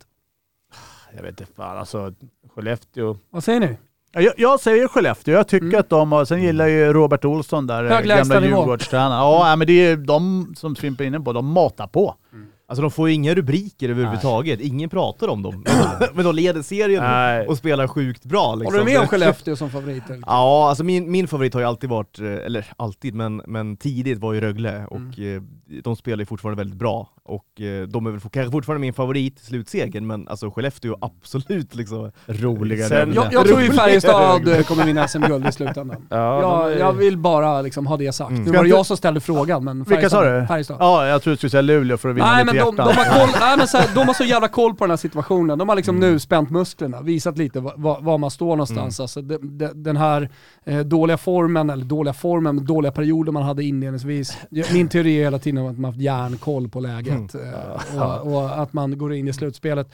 [1.16, 2.14] jag vet inte fan alltså.
[2.56, 3.18] Skellefteå.
[3.30, 3.78] vad säger ni?
[4.12, 5.34] Ja, Jag, jag säger Skellefteå.
[5.34, 5.80] Jag tycker Mm.
[5.80, 6.26] att de har...
[6.26, 8.42] Sen gillar ju Robert Olsson där, Hög gamla.
[8.46, 9.12] Djurgårdstränaren.
[9.22, 11.34] Ja, men det är de som Fimpen är inne på.
[11.34, 12.16] De matar på.
[12.68, 15.66] Alltså de får ju inga rubriker överhuvudtaget, ingen pratar om dem.
[16.14, 17.48] Men de leder serien Nej.
[17.48, 18.74] och spelar sjukt bra liksom.
[18.74, 20.20] Håller du med om Skellefteå som favoriter?
[20.26, 24.20] Ja, alltså min, min favorit har ju alltid varit, eh, eller alltid, men, men tidigt
[24.20, 25.42] var ju Rögle och eh,
[25.84, 27.10] de spelar ju fortfarande väldigt bra.
[27.24, 30.98] Och eh, de är väl for- kanske fortfarande min favorit i slutsegern, men alltså Skellefteå
[31.02, 32.90] absolut liksom Roligare.
[32.90, 36.08] Sen- Jag, jag tror ju Färjestad kommer vinna SM-guld i slutändan.
[36.10, 38.32] Ja, jag, är- jag vill bara liksom ha det sagt.
[38.32, 38.44] Mm.
[38.44, 40.48] Nu var det jag som ställde frågan, men Vilka sa du?
[40.48, 40.78] Färjestad.
[40.80, 42.82] Ja, jag tror du skulle säga Luleå för att vinna Nej lite men de, de,
[42.84, 45.58] har koll, nej, men så här, de har så jävla koll på den här situationen.
[45.58, 46.12] De har liksom Mm.
[46.12, 49.00] nu spänt musklerna, visat lite var, var, man står någonstans.
[49.00, 49.04] Mm.
[49.04, 50.30] Alltså, de, de, den här
[50.66, 54.38] eh, dåliga formen, eller dåliga formen, men dåliga perioder man hade inledningsvis.
[54.74, 57.54] Min teori är hela tiden att man haft järnkoll på läget Mm.
[57.54, 59.88] eh, och, och att man går in i slutspelet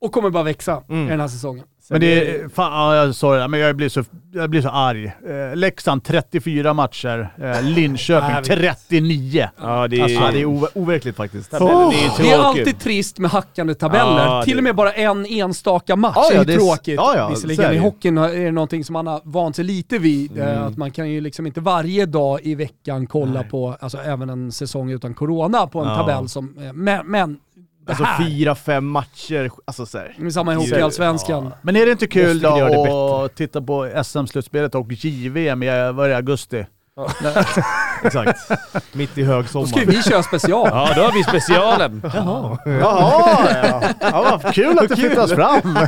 [0.00, 1.06] och kommer bara växa Mm.
[1.06, 1.64] i den här säsongen.
[1.90, 4.62] Men det är, fan, ja, jag sa det, där, men jag blir så, jag blir
[4.62, 5.06] så arg.
[5.06, 9.48] Eh, Leksand 34 matcher, eh, Linköping Nej, 39.
[9.60, 10.02] Ja, det är...
[10.02, 11.50] Alltså, ja, det är ove- overkligt faktiskt.
[11.50, 14.24] Tabellen är Det är alltid trist med hackande tabeller.
[14.24, 16.94] Ja, Till det- och med bara en enstaka match Ja, ja, är det ju tråkigt.
[16.96, 19.98] ja, ja, Visserligen det i hockeyn är det någonting som man har vant sig lite
[19.98, 20.38] vid.
[20.38, 20.64] eh, Mm.
[20.64, 24.52] Att man kan ju liksom inte varje dag i veckan kolla på, alltså även en
[24.52, 25.96] säsong utan corona på en Ja.
[25.96, 27.38] tabell som, eh, men, men det
[27.88, 30.14] Alltså här, fyra, fem matcher, alltså såhär.
[30.18, 31.54] det är samma i Hockeyallsvenskan.
[31.62, 36.08] Men är det inte kul då att titta på SM-slutspelet och JVM i vad är
[36.08, 36.66] det, augusti?
[38.04, 38.50] Exakt.
[38.92, 39.66] Mitt i Då högsommar.
[39.66, 40.68] ska vi köra special.
[40.70, 42.02] Ja, då har vi specialen.
[42.14, 42.58] Jaha.
[42.64, 43.82] Jaha, ja.
[44.00, 45.60] ja vad kul att det flyttas fram!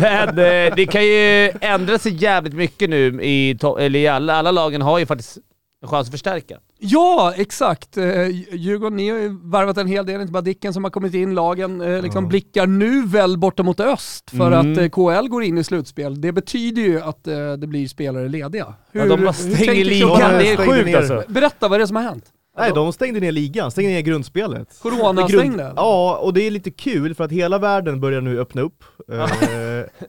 [0.00, 4.50] Men eh, det kan ju ändra sig jävligt mycket nu i, eller i alla, alla
[4.50, 5.38] lagen har ju faktiskt
[5.82, 6.58] en chans att förstärka.
[6.80, 7.96] Ja, exakt.
[7.96, 11.14] Eh, Djurgården, ni har ju värvat en hel del, inte bara Dicken som har kommit
[11.14, 11.34] in.
[11.34, 14.72] Lagen eh, liksom blickar nu väl borta mot öst för Mm.
[14.72, 16.20] att eh, KL går in i slutspel.
[16.20, 17.24] Det betyder ju att
[17.58, 18.74] det blir spelare lediga.
[18.92, 20.32] Ja, de bara hur stänger ligan.
[20.32, 21.22] Det är sjukt alltså.
[21.28, 22.24] Berätta, vad är det som har hänt?
[22.58, 24.68] Nej, de stängde ner ligan, stängde ner grundspelet.
[24.82, 25.72] Corona-stängde?
[25.76, 28.84] Ja, och det är lite kul för att hela världen börjar nu öppna upp.
[29.12, 29.18] Eh,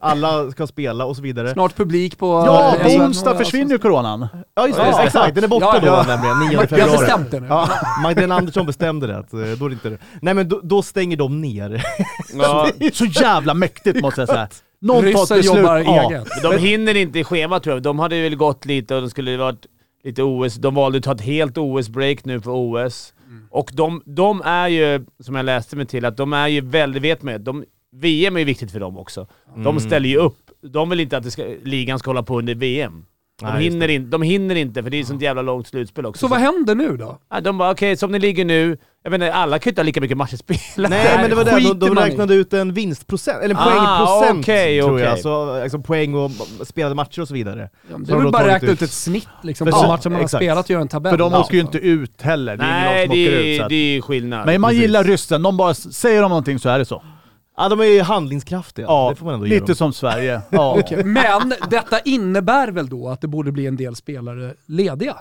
[0.01, 1.53] alla ska spela och så vidare.
[1.53, 2.27] Snart publik på...
[2.27, 4.27] Ja, eh, på onsdag försvinner ju coronan.
[4.55, 5.03] Ja just det, Ja.
[5.03, 6.03] exakt, den är borta Ja, då ja.
[6.07, 6.91] nämligen, 9 Vi har februari.
[6.91, 7.47] bestämt det nu.
[7.49, 7.69] Ja,
[8.03, 9.97] Magdalena Andersson bestämde det, att eh, då är det inte det.
[10.21, 11.83] Nej men då, då stänger de ner.
[12.37, 14.47] Ja, Så jävla mäktigt måste jag säga.
[14.81, 15.57] Någon tar ett Ryssen beslut.
[15.57, 16.09] jobbar Ja.
[16.11, 16.27] eget.
[16.43, 17.83] de hinner inte i schemat tror jag.
[17.83, 19.65] De hade väl gått lite och de skulle varit
[20.03, 20.55] lite OS.
[20.55, 23.13] De valde att ta ett helt OS-break nu för OS.
[23.49, 27.03] Och de, de är ju, som jag läste mig till, att de är ju väldigt,
[27.03, 29.27] vet man de, VM är ju viktigt för dem också.
[29.55, 29.79] De Mm.
[29.79, 30.37] ställer ju upp.
[30.61, 33.05] De vill inte att det ska, ligan ska hålla på under VM.
[33.39, 36.05] De, Nej, hinner in, de hinner inte, för det är ett sånt jävla långt slutspel
[36.05, 36.19] också.
[36.19, 37.17] Så vad händer nu då?
[37.31, 38.77] Ja, De bara okej, som det ligger nu.
[39.03, 40.95] Jag menar, alla kan ju inte ha lika mycket matcher spelade.
[40.95, 44.39] Nej men det var det, de, de räknade ut en vinstprocent, eller en Ah, poängprocent
[44.45, 45.05] okej, tror okej.
[45.05, 45.19] jag.
[45.19, 46.31] Så, liksom poäng och
[46.63, 47.69] spelade matcher och så vidare.
[47.91, 50.11] Ja, det Så är har väl bara räkna ut ett snitt liksom, på så- matchen
[50.11, 50.43] man har exakt.
[50.43, 51.11] spelat och göra en tabell.
[51.11, 51.39] För de Ja.
[51.39, 52.57] åker ju inte ut heller.
[52.57, 53.25] Det är Nej, det,
[53.55, 53.61] ut.
[53.61, 54.45] Så det är skillnad.
[54.45, 54.81] Men man Precis.
[54.81, 55.41] gillar ryssen.
[55.41, 57.03] De bara säger de någonting så är det så.
[57.59, 59.75] Ja de är ju handlingskraftiga, Ja, det får man ändå ge lite dem.
[59.75, 60.41] som Sverige.
[60.49, 60.75] Ja.
[60.79, 65.15] Okej, Men detta innebär väl då att det borde bli en del spelare lediga?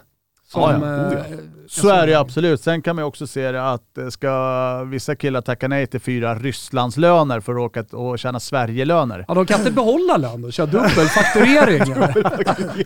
[0.52, 1.02] Som, Ja, ja.
[1.02, 1.36] eh, Oh, ja.
[1.68, 2.60] Så är det absolut.
[2.60, 6.34] Sen kan man också se det att eh, ska vissa killar tacka nej till fyra
[6.34, 9.24] Rysslandslöner för att åka och tjäna Sverigelöner.
[9.28, 11.78] Ja, de kan inte behålla lön och köra dubbelfakturering.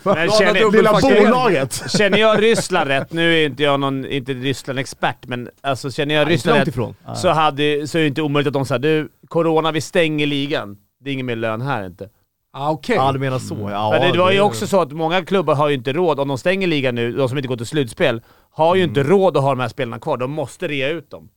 [0.05, 1.83] Men känner, Lilla bolaget!
[1.91, 6.31] känner jag Ryssland rätt, nu är inte jag någon, inte Ryssland-expert, men alltså känner jag
[6.31, 6.95] Ryssland rätt ifrån.
[7.17, 10.77] så, hade, så är det inte omöjligt att de sa du, corona, vi stänger ligan.
[11.01, 12.09] Det är ingen mer lön här inte.
[12.53, 12.97] Ah, Okej.
[12.97, 13.69] Ja, du menar så.
[13.71, 16.29] Ja, Men det var ju också så att många klubbar har ju inte råd, om
[16.29, 19.43] de stänger ligan nu, de som inte går till slutspel, har ju inte råd att
[19.43, 20.17] ha de här spelarna kvar.
[20.17, 21.29] De måste rea ut dem.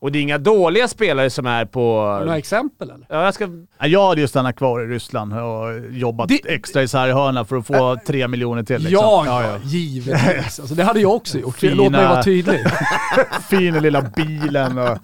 [0.00, 2.00] Och det är inga dåliga spelare som är på...
[2.00, 3.06] Har du några exempel eller?
[3.10, 3.48] Ja, jag ska...
[3.78, 7.56] Ja, Jag hade ju stannat kvar i Ryssland och jobbat Det- extra i sarghörna för
[7.56, 8.76] att få tre miljoner till.
[8.82, 8.92] Liksom.
[8.92, 10.60] Ja, ja, ja, givetvis.
[10.60, 11.56] Alltså, det hade jag också gjort.
[11.56, 12.60] Fina- Låt mig vara tydlig.
[13.50, 14.98] Fin lilla bilen och...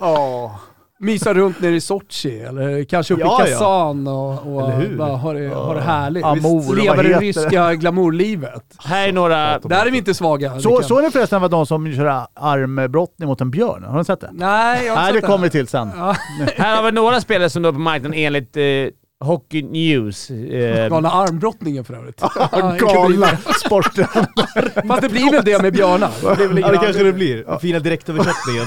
[0.00, 0.56] Åh.
[1.02, 3.56] Mysa runt nere i Sochi eller kanske uppe Ja, i ja.
[3.58, 4.96] Kazan och, och Eller hur?
[4.96, 6.24] bara ha det, ha det härligt.
[6.24, 7.18] Amor, Leva det det?
[7.18, 8.64] ryska glamourlivet.
[8.84, 9.58] Här är några...
[9.58, 10.60] Där är vi inte svaga.
[10.60, 10.84] Så, Rickard.
[10.84, 13.84] såg ni förresten vad de som kör armbrottning mot en björn?
[13.84, 14.30] Har ni sett det?
[14.32, 15.90] Nej, jag har Nej, inte det sett kommer vi till sen.
[15.96, 16.16] Ja,
[16.56, 18.62] Här har vi några spelare som är på marknaden enligt eh,
[19.24, 20.30] Hockey News.
[20.30, 22.20] Eh, galna armbrottningen för övrigt.
[22.80, 23.26] Galna
[23.64, 24.06] sporten.
[24.88, 26.10] Fast det blir väl det med björnar?
[26.54, 27.44] Det Ja, det kanske det blir.
[27.44, 28.66] Den fina direktöversättningen.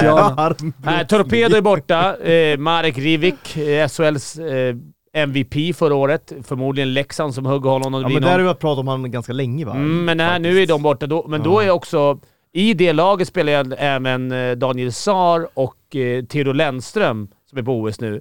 [0.00, 0.88] Björnar.
[0.90, 2.16] här, Torpedo är borta.
[2.16, 4.76] Eh, Marek Rivik, eh, SHLs eh,
[5.12, 6.32] MVP förra året.
[6.42, 7.92] Förmodligen Leksand som hugger honom.
[7.94, 9.72] Ja, men någon- där har vi pratat om han ganska länge va?
[9.72, 11.06] Mm, men här, nu är de borta.
[11.06, 12.18] Då, men då är också...
[12.52, 17.62] I det laget spelar jag även eh, Daniel Saar och eh, Theodor Lennström som är
[17.62, 18.20] på OS nu.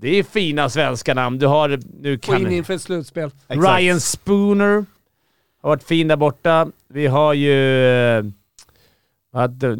[0.00, 1.38] Det är fina svenska namn.
[1.38, 1.80] Du har...
[2.02, 3.30] Nu Få kan in inför ett slutspel.
[3.48, 3.78] Exakt.
[3.80, 4.84] Ryan Spooner
[5.62, 6.66] har varit fin där borta.
[6.88, 7.84] Vi har ju...
[8.18, 8.24] eh,
[9.32, 9.76] Vad, eh,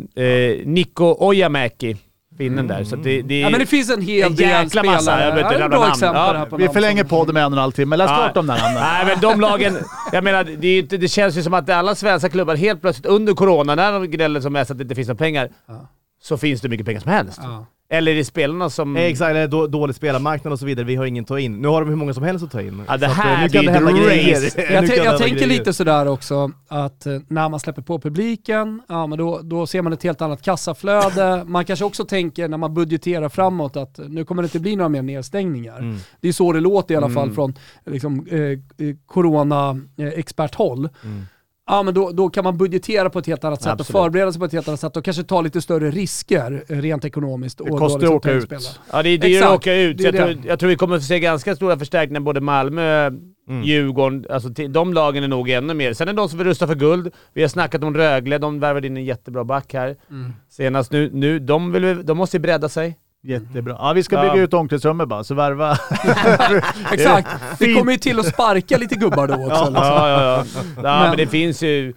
[0.65, 1.97] Niko Ojamäki,
[2.39, 2.85] finnen där.
[2.85, 4.97] Så det, det är Ja, men det finns en hel en del jäkla spelare.
[4.97, 5.21] massa.
[5.25, 6.17] Jag vet inte Ja, det är namn.
[6.17, 7.97] Ja, här på Vi namn förlänger podden med en och en halv timme.
[7.97, 8.17] Läs Ja.
[8.17, 8.83] klart om den namnen.
[8.83, 9.77] Nej, men de lagen...
[10.13, 12.81] Jag menar, det, är ju inte, det känns ju som att alla svenska klubbar helt
[12.81, 15.89] plötsligt under corona, när de gnäller som mest att det inte finns några pengar, Ja.
[16.23, 17.41] så finns det mycket pengar som helst.
[17.43, 17.67] Ja.
[17.93, 18.97] Eller är det spelarna som...
[18.97, 20.85] Eh, Exakt, eller då, dålig spelarmarknad och så vidare.
[20.87, 21.57] Vi har ingen att ta in.
[21.57, 22.83] Nu har de hur många som helst att ta in.
[22.89, 24.61] Ja, det att, här eh, nu blir kan det ett hända race.
[24.61, 24.73] grejer.
[24.75, 25.47] Jag, jag tänker grejer.
[25.59, 29.83] lite sådär också att eh, när man släpper på publiken, ja men då, då ser
[29.83, 31.45] man ett helt annat kassaflöde.
[31.47, 34.77] Man kanske också tänker när man budgeterar framåt att eh, nu kommer det inte bli
[34.77, 35.79] några mer nedstängningar.
[35.79, 35.97] Mm.
[36.21, 37.35] Det är så det låter i alla fall Mm.
[37.35, 37.55] från
[37.87, 38.59] liksom, eh, eh,
[39.07, 40.89] corona-experthåll.
[41.05, 41.23] Mm.
[41.71, 43.91] Ja men då, då kan man budgetera på ett helt annat sätt Absolut.
[43.97, 46.77] och förbereda sig på ett helt annat sätt och kanske ta lite större risker eh,
[46.79, 47.59] rent ekonomiskt.
[47.59, 48.79] Det kostar liksom att åka ut.
[48.93, 50.01] Ja, det är Exakt, att åka ut.
[50.01, 50.19] jag, det.
[50.19, 53.11] tror, jag tror vi kommer att se ganska stora förstärkningar både Malmö,
[53.51, 53.63] Mm.
[53.63, 54.27] Djurgården.
[54.31, 55.93] Alltså, de lagen är nog ännu mer.
[55.93, 57.11] Sen är det de som vill rusta för guld.
[57.33, 58.39] Vi har snackat om Rögle.
[58.39, 59.97] De värvade in en jättebra back här.
[60.11, 60.33] Mm.
[60.49, 61.11] Senast nu.
[61.13, 62.97] nu de, vill, de måste ju bredda sig.
[63.23, 63.77] Jättebra.
[63.79, 64.23] Ja, vi ska Ja.
[64.33, 65.71] bygga ut omklädningsrummet bara, så värva.
[66.93, 67.29] Exakt.
[67.59, 67.79] Fint.
[67.79, 69.49] kommer ju till att sparka lite gubbar då också.
[69.49, 69.75] liksom.
[69.75, 70.45] Ja, ja, ja.
[70.77, 71.95] ja men, Men- det finns ju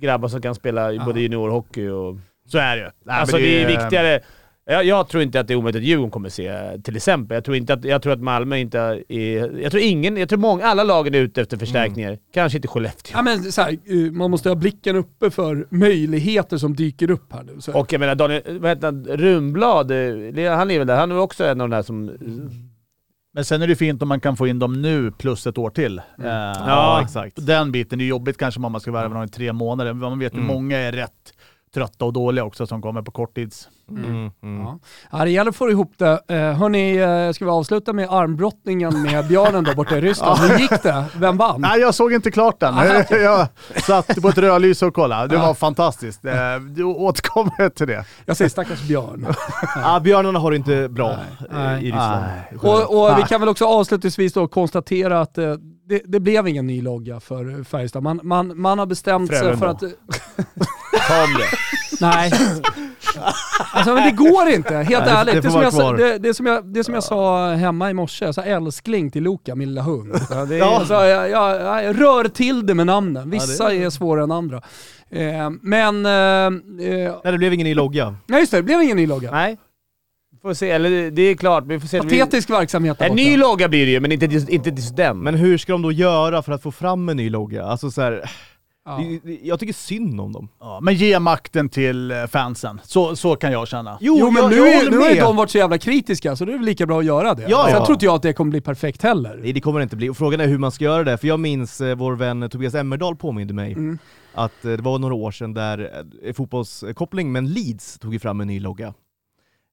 [0.00, 2.16] grabbar som kan spela i både juniorhockey och...
[2.46, 3.12] Så är det ju.
[3.12, 4.20] Alltså det är viktigare.
[4.70, 7.34] Jag, jag tror inte att det är omöjligt att Djurgården kommer se, till exempel.
[7.34, 9.58] Jag tror, inte att, jag tror att Malmö inte är...
[9.62, 10.16] Jag tror ingen...
[10.16, 12.18] Jag tror många, alla lagen är ute efter förstärkningar.
[12.34, 13.12] Kanske inte Skellefteå.
[13.16, 17.32] Ja, men så här, eh, man måste ha blicken uppe för möjligheter som dyker upp
[17.32, 17.60] här nu.
[17.60, 17.78] Så.
[17.80, 19.04] Och jag menar, Daniel, vad heter han?
[19.04, 20.96] Runblad, eh, han är väl där.
[20.96, 22.10] Han är också en av de där som...
[23.34, 25.70] Men sen är det fint om man kan få in dem nu plus ett år
[25.70, 25.98] till.
[25.98, 27.46] Eh, Ja, exakt.
[27.46, 29.92] Den biten är jobbigt kanske om man ska värva någon i tre månader.
[29.92, 30.46] Man vet ju Mm.
[30.46, 31.32] många är rätt
[31.74, 33.68] trötta och dåliga också som kommer på korttids.
[33.90, 34.30] Mm.
[34.42, 34.60] Mm.
[34.60, 34.78] Ja.
[35.12, 36.20] Ja, det gäller att få ihop det.
[36.28, 40.38] Eh, hörni, eh, ska vi avsluta med armbrottningen med björnen där borta i Ryssland?
[40.50, 41.04] Hur gick det?
[41.16, 41.60] Vem vann?
[41.60, 42.74] Nej, jag såg inte klart den.
[42.74, 43.46] Ah, jag
[43.86, 45.28] satt på ett rödljus och kollade.
[45.28, 45.46] Det Ah.
[45.46, 46.24] var fantastiskt.
[46.24, 46.32] Eh,
[46.70, 48.04] Du återkommer till det.
[48.24, 49.26] Jag säger stackars björn.
[49.76, 51.16] Ja, björnarna har det inte bra
[51.50, 51.74] Nej.
[51.76, 52.24] eh, i Ryssland.
[52.62, 53.24] Och, och vi Nej.
[53.28, 55.54] kan väl också avslutningsvis då konstatera att eh,
[55.88, 58.02] det, det blev ingen ny logga för Färjestad.
[58.02, 59.82] Man, man, man har bestämt sig för att...
[61.08, 61.56] Ta om det.
[62.00, 62.32] Nej.
[63.72, 65.34] Alltså men det går inte, helt Nej, det- ärligt.
[65.34, 65.96] det Det, får som vara jag, sa- kvar.
[65.96, 69.22] det, det, som jag, det som jag sa hemma i morse, jag sa älskling till
[69.22, 70.14] Loka, min lilla hund.
[70.30, 70.76] Ja, det är, Ja.
[70.78, 74.56] Alltså, jag, jag, jag rör till det med namnen, vissa är svårare än andra.
[75.10, 76.50] Eh, men, eh, eh,
[77.24, 78.14] Nej, det blev ingen ny logga.
[78.26, 79.30] nej just det, det blev ingen ny logga.
[79.30, 79.56] Nej.
[80.42, 80.70] Får se.
[80.70, 81.64] Eller det är klart.
[81.66, 81.98] Vi får se.
[82.00, 83.22] Patetisk verksamhet där En borta.
[83.22, 85.18] ny logga blir det ju, men inte, just- inte just den.
[85.18, 87.64] Men hur ska de då göra för att få fram en ny logga?
[87.64, 88.30] Alltså så här,
[88.88, 89.00] Ja.
[89.42, 90.48] jag tycker synd om dem.
[90.60, 92.80] Ja, men ge makten till eh, fansen.
[92.84, 93.98] Så, så kan jag känna.
[94.00, 96.44] Jo, men jag, nu, jag är, nu har ju de varit så jävla kritiska så
[96.44, 97.46] det är väl lika bra att göra det.
[97.48, 97.84] Ja, Sen ja.
[97.86, 99.38] tror inte jag att det kommer bli perfekt heller.
[99.42, 101.28] Nej det kommer det inte bli, och frågan är hur man ska göra det, för
[101.28, 103.98] jag minns eh, vår vän Tobias Emmerdal påminde mig Mm.
[104.34, 108.40] att eh, det var några år sedan där eh, fotbollskoppling, men Leeds tog ju fram
[108.40, 108.94] en ny logga.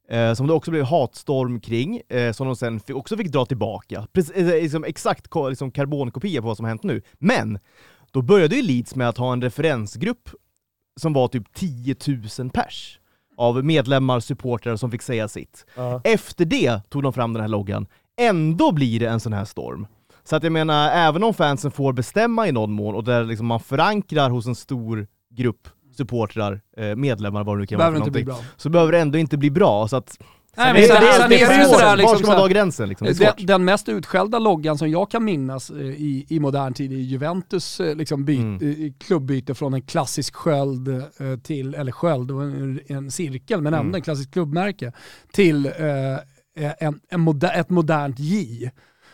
[0.09, 4.07] Eh, som det också blev hatstorm kring, eh, som de sen också fick dra tillbaka.
[4.13, 7.01] Precis, eh, liksom exakt ko- liksom karbonkopia på vad som hänt nu.
[7.20, 7.59] Men
[8.16, 10.30] då började ju Leeds med att ha en referensgrupp
[10.99, 11.95] som var typ 10
[12.39, 12.99] 000 pers
[13.38, 15.66] av medlemmar, supportrar som fick säga sitt.
[15.76, 16.01] Ja.
[16.03, 17.88] Efter det tog de fram den här loggan.
[18.18, 19.88] Ändå blir det en sån här storm.
[20.24, 23.47] Så att jag menar, även om fansen får bestämma i någon mån och där liksom
[23.47, 27.99] man förankrar hos en stor grupp supportrar, eh, medlemmar, vad det nu kan vara Behöver
[27.99, 29.88] för inte bli någonting, så behöver det ändå inte bli bra.
[29.88, 30.20] Så att
[30.58, 31.74] Nej, Sen men är sen, det- sen det är det ju är svårt.
[31.80, 33.08] sådär Var liksom ska man dra här, gränsen liksom?
[33.39, 37.80] Den, mest utskällda loggan som jag kan minnas eh, i, i modern tid är Juventus
[37.80, 38.86] eh, liksom byt, Mm.
[38.86, 40.89] eh, klubbyte från en klassisk sköld
[41.43, 43.95] till, eller sköld och en, en cirkel, men ändå Mm.
[43.95, 44.91] en klassisk klubbmärke,
[45.32, 45.74] till eh,
[46.80, 48.72] en, en moder, ett modernt J.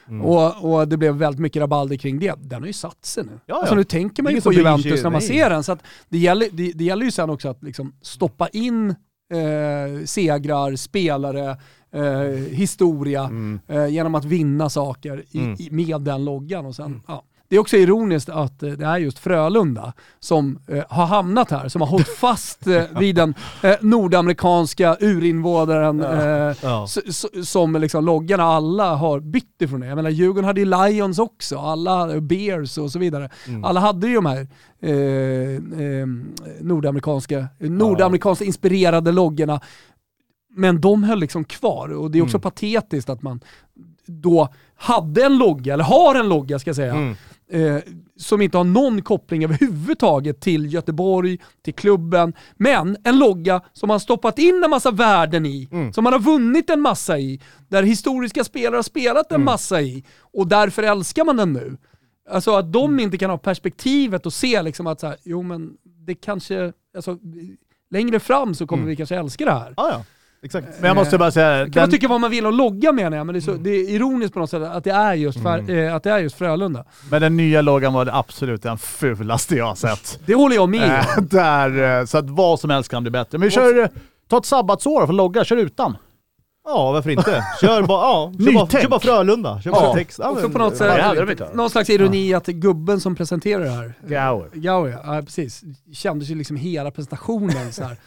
[0.08, 0.22] Mm.
[0.22, 2.34] Och, och det blev väldigt mycket rabalder kring det.
[2.42, 3.40] Den har ju satt sig nu.
[3.46, 3.56] ja.
[3.60, 5.22] Alltså nu tänker man ju på Juventus när man nej.
[5.28, 5.64] ser den.
[5.64, 5.80] Så att
[6.10, 8.96] det, gäller, det, det gäller ju sen också att liksom stoppa in
[9.32, 11.58] eh, segrar, spelare,
[11.94, 12.22] eh,
[12.52, 13.60] historia Mm.
[13.68, 15.56] eh, genom att vinna saker i, Mm.
[15.60, 16.66] i, med den loggan.
[16.66, 17.24] Och sen, ja.
[17.52, 21.68] Det är också ironiskt att eh, det är just Frölunda som eh, har hamnat här,
[21.70, 23.34] som har hållit fast eh, vid den
[23.64, 26.84] eh, nordamerikanska urinvånaren eh, Ja.
[26.88, 29.88] S- s- som liksom loggarna alla har bytt ifrån det.
[29.88, 33.30] Jag menar Djurgården hade ju Lions också, alla Bears och så vidare.
[33.48, 33.64] Mm.
[33.64, 34.48] Alla hade ju de här
[34.82, 34.92] eh,
[35.86, 36.08] eh,
[36.62, 39.62] nordamerikanska, nordamerikanska inspirerade loggorna.
[40.56, 42.42] Men de höll liksom kvar och det är också Mm.
[42.42, 43.40] patetiskt att man
[44.06, 47.16] då hade en logga, eller har en logga ska jag säga, Mm.
[47.52, 47.78] Eh,
[48.18, 54.00] som inte har någon koppling överhuvudtaget till Göteborg, till klubben, men en logga som man
[54.00, 55.94] stoppat in en massa värden i, Mm.
[55.94, 59.46] som man har vunnit en massa i, där historiska spelare har spelat en Mm.
[59.46, 61.78] massa i, och därför älskar man den nu.
[62.30, 65.74] Alltså att de inte kan ha perspektivet och se liksom att så här, jo men
[65.84, 67.18] det kanske, alltså,
[67.92, 68.90] längre fram så kommer Mm.
[68.90, 69.74] vi kanske älska det här.
[69.78, 70.04] Ja, ja.
[70.44, 70.68] Exakt.
[70.80, 73.18] Men jag måste bara säga, kan den, man tycka vad man vill om logga menar
[73.18, 75.42] jag, men det är, så, det är ironiskt på något sätt att det är just,
[75.42, 76.86] för, eh, att det är just Frölunda.
[77.10, 80.20] men den nya loggan var det absolut den fulaste jag har sett.
[80.26, 80.90] Det håller jag med om.
[80.90, 83.38] Eh, där, eh, så att vad som helst kan bli bättre.
[83.38, 83.88] Men vi kör, eh,
[84.30, 85.98] ta ett sabbatsår för logga, kör utan.
[86.66, 87.44] Ja, varför inte?
[87.62, 89.62] Kör bara, ja, kör bara, kör bara Frölunda.
[89.62, 89.94] Kör bara Ja.
[89.94, 90.20] text.
[90.24, 94.50] Ja, men- på något sätt, någon slags ironi att gubben som presenterar det här, Gauer.
[94.54, 95.62] Gauer, ja precis,
[95.94, 97.98] kändes ju liksom hela presentationen så här.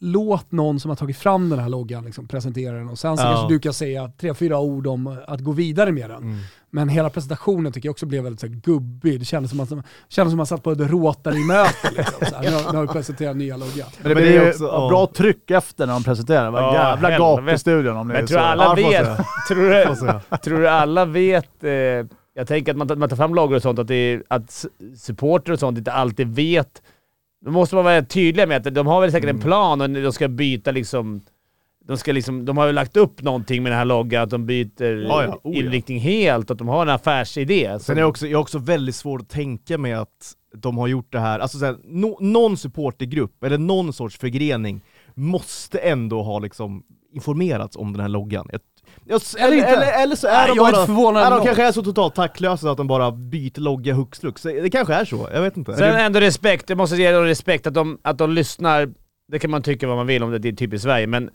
[0.00, 3.22] Låt någon som har tagit fram den här loggan liksom presentera den och sen så
[3.22, 3.26] Ja.
[3.32, 6.22] kanske du kan säga tre, fyra ord om att gå vidare med den.
[6.22, 6.36] Mm.
[6.70, 9.18] Men hela presentationen tycker jag också blev väldigt så här, gubbig.
[9.20, 11.90] Det kändes som att man, kändes som att man satt på ett Rotary-möte.
[11.96, 12.42] Liksom, så här.
[12.42, 13.88] Nu, har- nu har vi presenterat nya loggan.
[14.02, 14.88] Men det blir det är ju också- ja.
[14.88, 16.44] bra tryck efter när de presenterar.
[16.44, 18.44] Det var Ja, jävla gap i studion om ni Men är tror så.
[18.44, 21.70] alla det vet, tror du, tror du alla vet, eh,
[22.34, 24.64] jag tänker att man, man tar fram loggor och sånt, att, det är, att
[24.96, 26.82] supporter och sånt inte alltid vet.
[27.40, 30.12] Då måste man vara tydliga med att de har väl säkert en plan och de
[30.12, 31.20] ska byta liksom...
[31.84, 34.46] De, ska liksom, de har ju lagt upp någonting med den här loggan, att de
[34.46, 35.40] byter Ja, ja.
[35.42, 35.62] Oh, ja.
[35.62, 37.78] inriktning helt, att de har en affärsidé.
[37.80, 40.86] Sen är det också, jag har också väldigt svårt att tänka mig att de har
[40.86, 44.80] gjort det här, alltså så här, no, någon supportergrupp eller någon sorts förgrening
[45.14, 46.82] måste ändå ha liksom
[47.12, 48.48] informerats om den här loggan.
[48.52, 48.77] Jag, jag,
[49.08, 49.68] Eller eller, inte.
[49.68, 51.82] eller, eller så är Nej, de jag är bara, inte förvånad de kanske är så
[51.82, 54.42] totalt taktlösa att de bara byter logga hux flux.
[54.42, 55.76] Det kanske är så, jag vet inte.
[55.76, 58.88] Sen Det- ändå respekt, jag måste ge dem respekt att de, att de lyssnar.
[59.32, 61.30] Det kan man tycka vad man vill om det, det är typiskt Sverige, men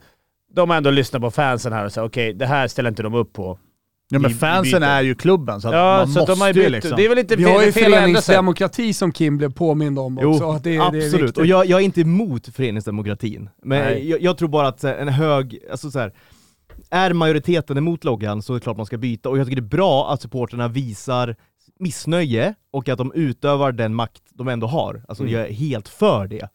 [0.55, 3.13] de har ändå lyssnat på fansen här och sagt okej, det här ställer inte de
[3.13, 3.59] upp på.
[4.09, 6.53] Ja, men fansen är ju klubben, så att Ja, man så måste de har ju
[6.53, 6.71] ju bytt.
[6.71, 6.93] liksom...
[6.97, 10.43] Det är väl inte Vi har ju fel, föreningsdemokrati som Kim blev påmind om också.
[10.43, 11.37] Jo, att det, det är absolut.
[11.37, 13.49] och jag, jag är inte emot föreningsdemokratin.
[13.63, 16.11] Men jag, jag tror bara att en hög, alltså så här,
[16.93, 19.29] är majoriteten emot loggan så är det klart man ska byta.
[19.29, 21.35] Och jag tycker det är bra att supporterna visar
[21.79, 25.03] missnöje och att de utövar den makt de ändå har.
[25.07, 25.33] Alltså Mm.
[25.35, 26.49] jag är helt för det.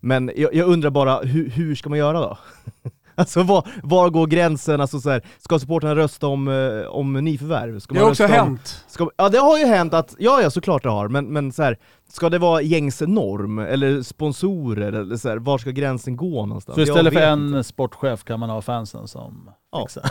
[0.00, 2.38] Men jag, jag undrar bara, hur, hur ska man göra då?
[3.16, 4.80] Alltså var, var går gränsen?
[4.80, 7.78] Alltså så här, ska supporterna rösta om, eh, om nyförvärv?
[7.80, 8.84] Ska det har också om- hänt.
[8.88, 11.62] Ska, ja det har ju hänt att, ja ja såklart det har, men, men så
[11.62, 11.78] här,
[12.14, 13.58] ska det vara gängse norm?
[13.58, 14.92] Eller sponsorer?
[14.92, 16.76] Eller så här, var ska gränsen gå någonstans?
[16.76, 17.64] Så istället för en inte.
[17.64, 19.86] sportchef kan man ha fansen som Ja.
[19.86, 20.10] fixar.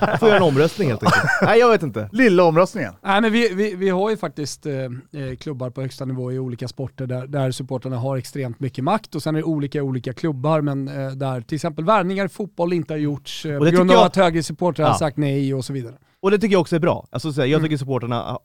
[0.00, 1.22] Jag får göra en omröstning helt enkelt.
[1.42, 2.08] Nej jag vet inte.
[2.12, 2.92] Lilla omröstningen.
[3.02, 6.38] Nej, men vi, vi, vi har ju faktiskt eh, eh, klubbar på högsta nivå i
[6.38, 10.12] olika sporter där, där supporterna har extremt mycket makt och sen är det olika olika
[10.12, 13.90] klubbar men eh, där till exempel värvningar i fotboll inte har gjorts eh, på grund
[13.90, 14.98] av jag- att högre supportrar har Ja.
[14.98, 15.94] sagt nej och så vidare.
[16.22, 17.06] Och det tycker jag också är bra.
[17.10, 17.64] Alltså, så här, jag Mm.
[17.68, 18.38] tycker supporterna,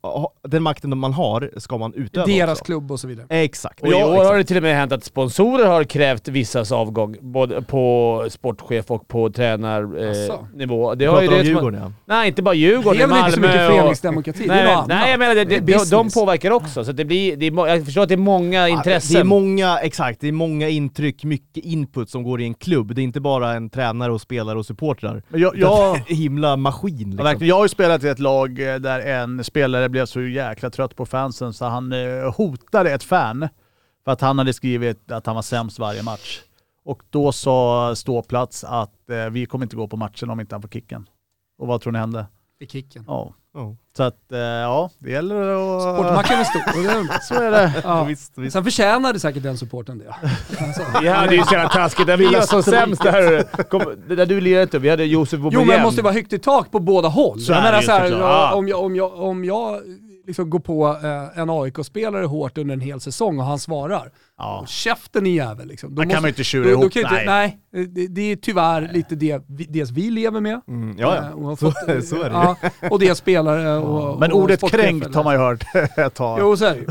[0.47, 2.65] den makten man har ska man utöva Deras också.
[2.65, 3.25] klubb och så vidare.
[3.29, 3.81] Exakt.
[3.81, 6.71] Och i Ja, år har det till och med hänt att sponsorer har krävt vissas
[6.71, 9.33] avgång, både på sportchef och på Asså.
[9.33, 10.95] tränarnå.
[10.95, 11.91] det har ju det om Djurgården ja.
[12.05, 14.65] Nej, inte bara Djurgården, det är väl inte så mycket Malmö och- föreningsdemokrati, det är
[14.65, 16.85] Nej, men- nej jag menar det, det, Det är de, påverkar också.
[16.85, 19.13] Så det blir, det är, jag förstår att det är många intressen.
[19.13, 22.95] Det är många, exakt, det är många intryck, mycket input som går i en klubb.
[22.95, 25.23] Det är inte bara en tränare och spelare och supportrar.
[25.29, 27.23] Men jag, Jag, himla maskin ja, liksom.
[27.23, 30.69] verkligen, jag har ju spelat i ett lag eh, där en spelare blev så jäkla
[30.69, 33.47] trött på fansen så han eh, hotade ett fan
[34.03, 36.41] för att han hade skrivit att han var sämst varje match.
[36.83, 40.61] Och då sa ståplats att eh, vi kommer inte gå på matchen om inte han
[40.61, 41.09] får kicken.
[41.57, 42.25] Och vad tror ni hände?
[42.59, 43.03] I kicken.
[43.07, 43.33] Ja.
[43.97, 45.81] Så att, eh, ja, det gäller att...
[45.83, 47.21] Supportermacken är stor.
[47.27, 47.73] Så är det.
[47.83, 48.03] Ja.
[48.03, 48.53] Visst, visst.
[48.53, 50.15] Sen förtjänade säkert den supporten det.
[50.65, 50.81] Alltså.
[51.01, 52.07] Vi hade ju så jävla taskigt.
[52.07, 55.59] När vi var som sämst där, kom, där du lirade inte, vi hade Josef Jo
[55.65, 57.39] men det måste vara högt i tak på båda håll.
[57.39, 58.53] Så jag menar så här, jag, Ja.
[58.53, 59.81] om jag, om jag, om jag
[60.27, 64.65] liksom går på eh, en AIK-spelare hårt under en hel säsong och han svarar, Ja.
[64.67, 65.95] käften i jävel liksom.
[65.95, 66.93] Då Man kan man ju inte tjura då, då ihop.
[66.93, 67.59] kan ju inte, nej.
[67.73, 67.87] nej.
[67.87, 70.61] det, det är tyvärr lite det vi, dels vi lever med.
[70.67, 71.33] Mm, ja, eh, ja.
[71.33, 72.55] och har Så, fått- så är det ja,
[72.91, 75.63] Och det spelare och Men och ordet kränkt har man ju hört
[75.97, 76.39] ett tag.
[76.41, 76.85] Jo, så är det ju.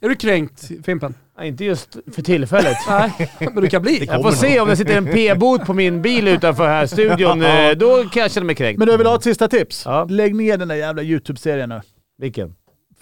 [0.00, 1.14] Är du kränkt Fimpen?
[1.38, 2.76] Nej, inte just för tillfället.
[2.88, 4.04] Nej, men du kan bli.
[4.04, 7.42] Jag får se om det sitter en p-bot på min bil utanför här studion.
[7.42, 8.78] eh, Då kan jag känna mig kränkt.
[8.78, 9.82] Men du vill ha ett sista tips?
[9.86, 10.04] Ja.
[10.10, 11.80] Lägg ner den där jävla YouTube-serien nu.
[12.18, 12.54] Vilken?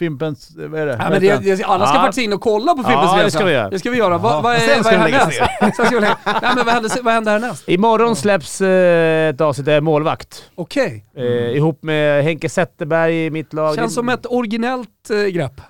[0.07, 0.51] Fimpens...
[0.57, 0.97] Vad är det?
[1.01, 2.03] Ja, men det, det, alla ska Ja.
[2.03, 3.39] faktiskt in och kolla på Fimpens Ja, det Resa.
[3.39, 3.71] ska vi göra.
[3.71, 4.19] Det ska vi göra.
[4.19, 5.77] Vad, vad, är, Sen ska vad läggas härnäst?
[5.77, 7.69] Sen ska vi lägga- Nej men vad händer, vad händer härnäst?
[7.69, 10.43] Imorgon släpps eh, ett avsnitt där målvakt.
[10.55, 11.05] Okej.
[11.17, 11.25] Eh,
[11.57, 13.75] ihop med Henke Zetterberg i mitt lag.
[13.77, 15.61] Känns som ett originellt eh, grepp.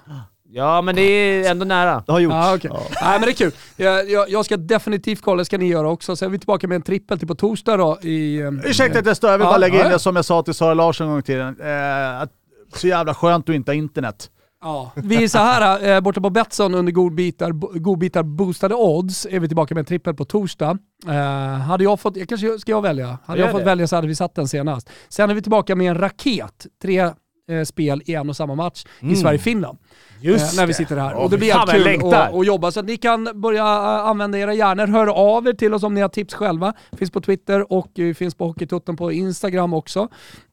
[0.54, 2.02] Ja, men det är ändå nära.
[2.06, 2.34] Det har gjorts.
[2.34, 2.70] Ja, okej.
[3.02, 3.52] Nej men det är kul.
[3.76, 6.16] Jag, jag, jag ska definitivt kolla, det ska ni göra också.
[6.16, 8.40] Sen är vi tillbaka med en trippel till på torsdag då i...
[8.40, 9.92] eh, Ursäkta att jag stör, jag vill Ja, bara lägga in ja, ja.
[9.92, 11.56] det som jag sa till Sara Larsson en gång i tiden.
[11.60, 12.30] Eh, att,
[12.78, 14.30] så jävla skönt att inte ha internet.
[14.62, 14.92] Ja.
[14.94, 19.48] Vi är så här, eh, borta på Betsson under godbitar, godbitar boostade odds är vi
[19.48, 20.78] tillbaka med en trippel på torsdag.
[21.06, 21.14] Eh,
[21.58, 23.18] hade jag fått, jag kanske ska jag välja?
[23.24, 23.64] Hade jag fått det.
[23.64, 24.90] välja så hade vi satt den senast.
[25.08, 27.10] Sen är vi tillbaka med en raket, tre
[27.50, 29.78] eh, spel i en och samma match i Sverige-Finland.
[30.20, 31.14] Just eh, när vi sitter här.
[31.14, 32.70] Och det blir jävligt kul att, jobba.
[32.70, 34.86] Så att ni kan börja eh, använda era hjärnor.
[34.86, 36.72] Hör av er till oss om ni har tips själva.
[36.92, 40.08] Finns på Twitter och eh, finns på Hockeytutten på Instagram också.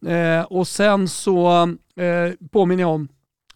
[0.07, 1.67] Eh, och sen så
[1.99, 3.07] eh, påminner jag om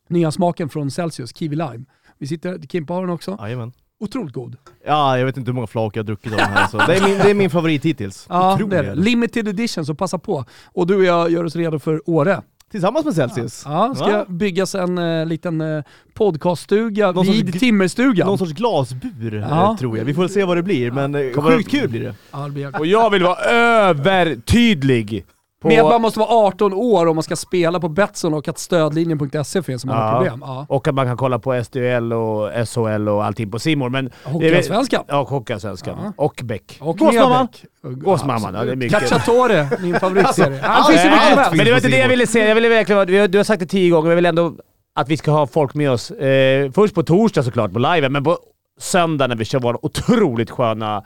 [0.07, 1.85] nya smaken från Celsius, Kiwi Lime.
[2.17, 3.37] Vi sitter, Kimpa har den också.
[3.41, 3.71] Jajamän.
[3.99, 4.55] Otroligt god.
[4.85, 6.67] Ja, jag vet inte hur många flak jag har druckit av den här.
[6.67, 6.77] Så.
[6.77, 8.25] Det, är min, det är min favorit hittills.
[8.29, 9.01] Ja, Otrolig det är det.
[9.01, 10.45] Limited edition, så passa på.
[10.65, 12.41] Och du och jag gör oss redo för Åre.
[12.71, 13.63] Tillsammans med Celsius.
[13.65, 14.25] Ja, ska Va?
[14.27, 15.83] byggas en eh, liten eh,
[16.13, 18.27] podcaststuga Någon vid Timmerstugan.
[18.27, 19.71] Någon sorts glasbur Ja.
[19.71, 20.05] eh, tror jag.
[20.05, 22.15] Vi får se vad det blir, men eh, sjukt det- kul blir det.
[22.31, 22.79] Ja, det blir.
[22.79, 25.25] Och jag vill vara övertydlig.
[25.63, 25.67] På...
[25.67, 28.57] Med att man måste vara 18 år om man ska spela på Betsson och att
[28.59, 29.95] stödlinjen.se finns som Ja.
[29.95, 30.43] alla problem.
[30.45, 30.65] Ja.
[30.69, 33.89] Och att man kan kolla på SDL och SHL och allting på Simor.
[33.89, 35.03] Men Hockeyallsvenskan.
[35.07, 35.97] Ja, Hockeyallsvenskan.
[36.03, 36.13] Ja.
[36.15, 36.77] Och Beck.
[36.81, 37.47] Och Gåsmamman.
[37.83, 38.99] Gåsmamman, ja, det är mycket.
[38.99, 40.59] Cacciatore, min favoritserie.
[40.63, 41.51] Ja, det finns ju mycket helst.
[41.55, 42.47] Men det var inte det jag ville säga.
[42.47, 44.53] Jag ville verkligen, har- du har sagt det tio gånger, men jag vill ändå
[44.95, 46.11] att vi ska ha folk med oss.
[46.11, 48.37] Eh, först på torsdag såklart på live, men på
[48.79, 51.03] söndag när vi kör våra otroligt sköna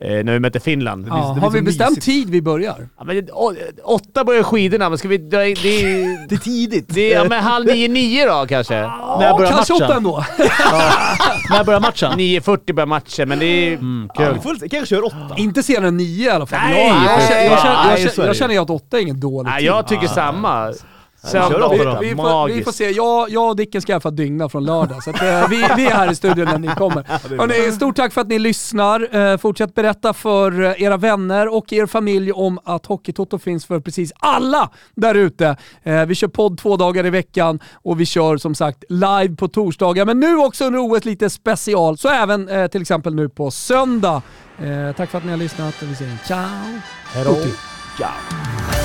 [0.00, 1.06] eh, när vi möter Finland.
[1.10, 2.06] Ja, det har vi bestämt mysigt.
[2.06, 2.88] tid vi börjar?
[2.98, 5.56] Ja, men, å- åtta börjar skidorna, men ska vi dra in...
[5.62, 6.84] Det är, Det är tidigt.
[6.88, 8.74] det är ja, men halv nio, nio då kanske?
[8.80, 9.96] När börjar kanske åtta matchen?
[9.96, 10.24] ändå.
[11.50, 12.12] När börjar matchen?
[12.12, 13.72] 9.40 börjar matchen, men det är...
[13.72, 14.34] Mm, Ja, kul.
[14.34, 15.34] vi får, väl- kanske kör åtta.
[15.36, 16.58] Inte senare än nio i alla fall.
[16.62, 16.96] Nej, jag,
[17.28, 19.68] känner- jag, känner- känner- känner att åtta är ingen dålig Nej, tid.
[19.68, 20.72] jag tycker samma.
[21.22, 21.68] Åtta
[22.00, 22.90] vi, vi, får, vi får se.
[22.90, 25.02] Jag, jag och Dicken ska i alla fall dygna från lördag.
[25.02, 27.02] Så att, eh, vi, vi är här i studion när ni kommer.
[27.38, 29.16] Hörrni, stort tack för att ni lyssnar.
[29.16, 33.80] Eh, fortsätt berätta för eh, era vänner och er familj om att Hockeytoto finns för
[33.80, 35.56] precis alla där ute.
[35.82, 39.48] Eh, vi kör podd två dagar i veckan och vi kör som sagt live på
[39.48, 40.04] torsdagar.
[40.04, 41.98] Men nu också under OS lite special.
[41.98, 44.22] Så även eh, till exempel nu på söndag.
[44.96, 46.80] Tack för att ni har lyssnat och vi säger ciao.
[47.12, 47.34] Hej då.
[47.34, 47.54] Tutti.
[47.96, 48.79] Ciao.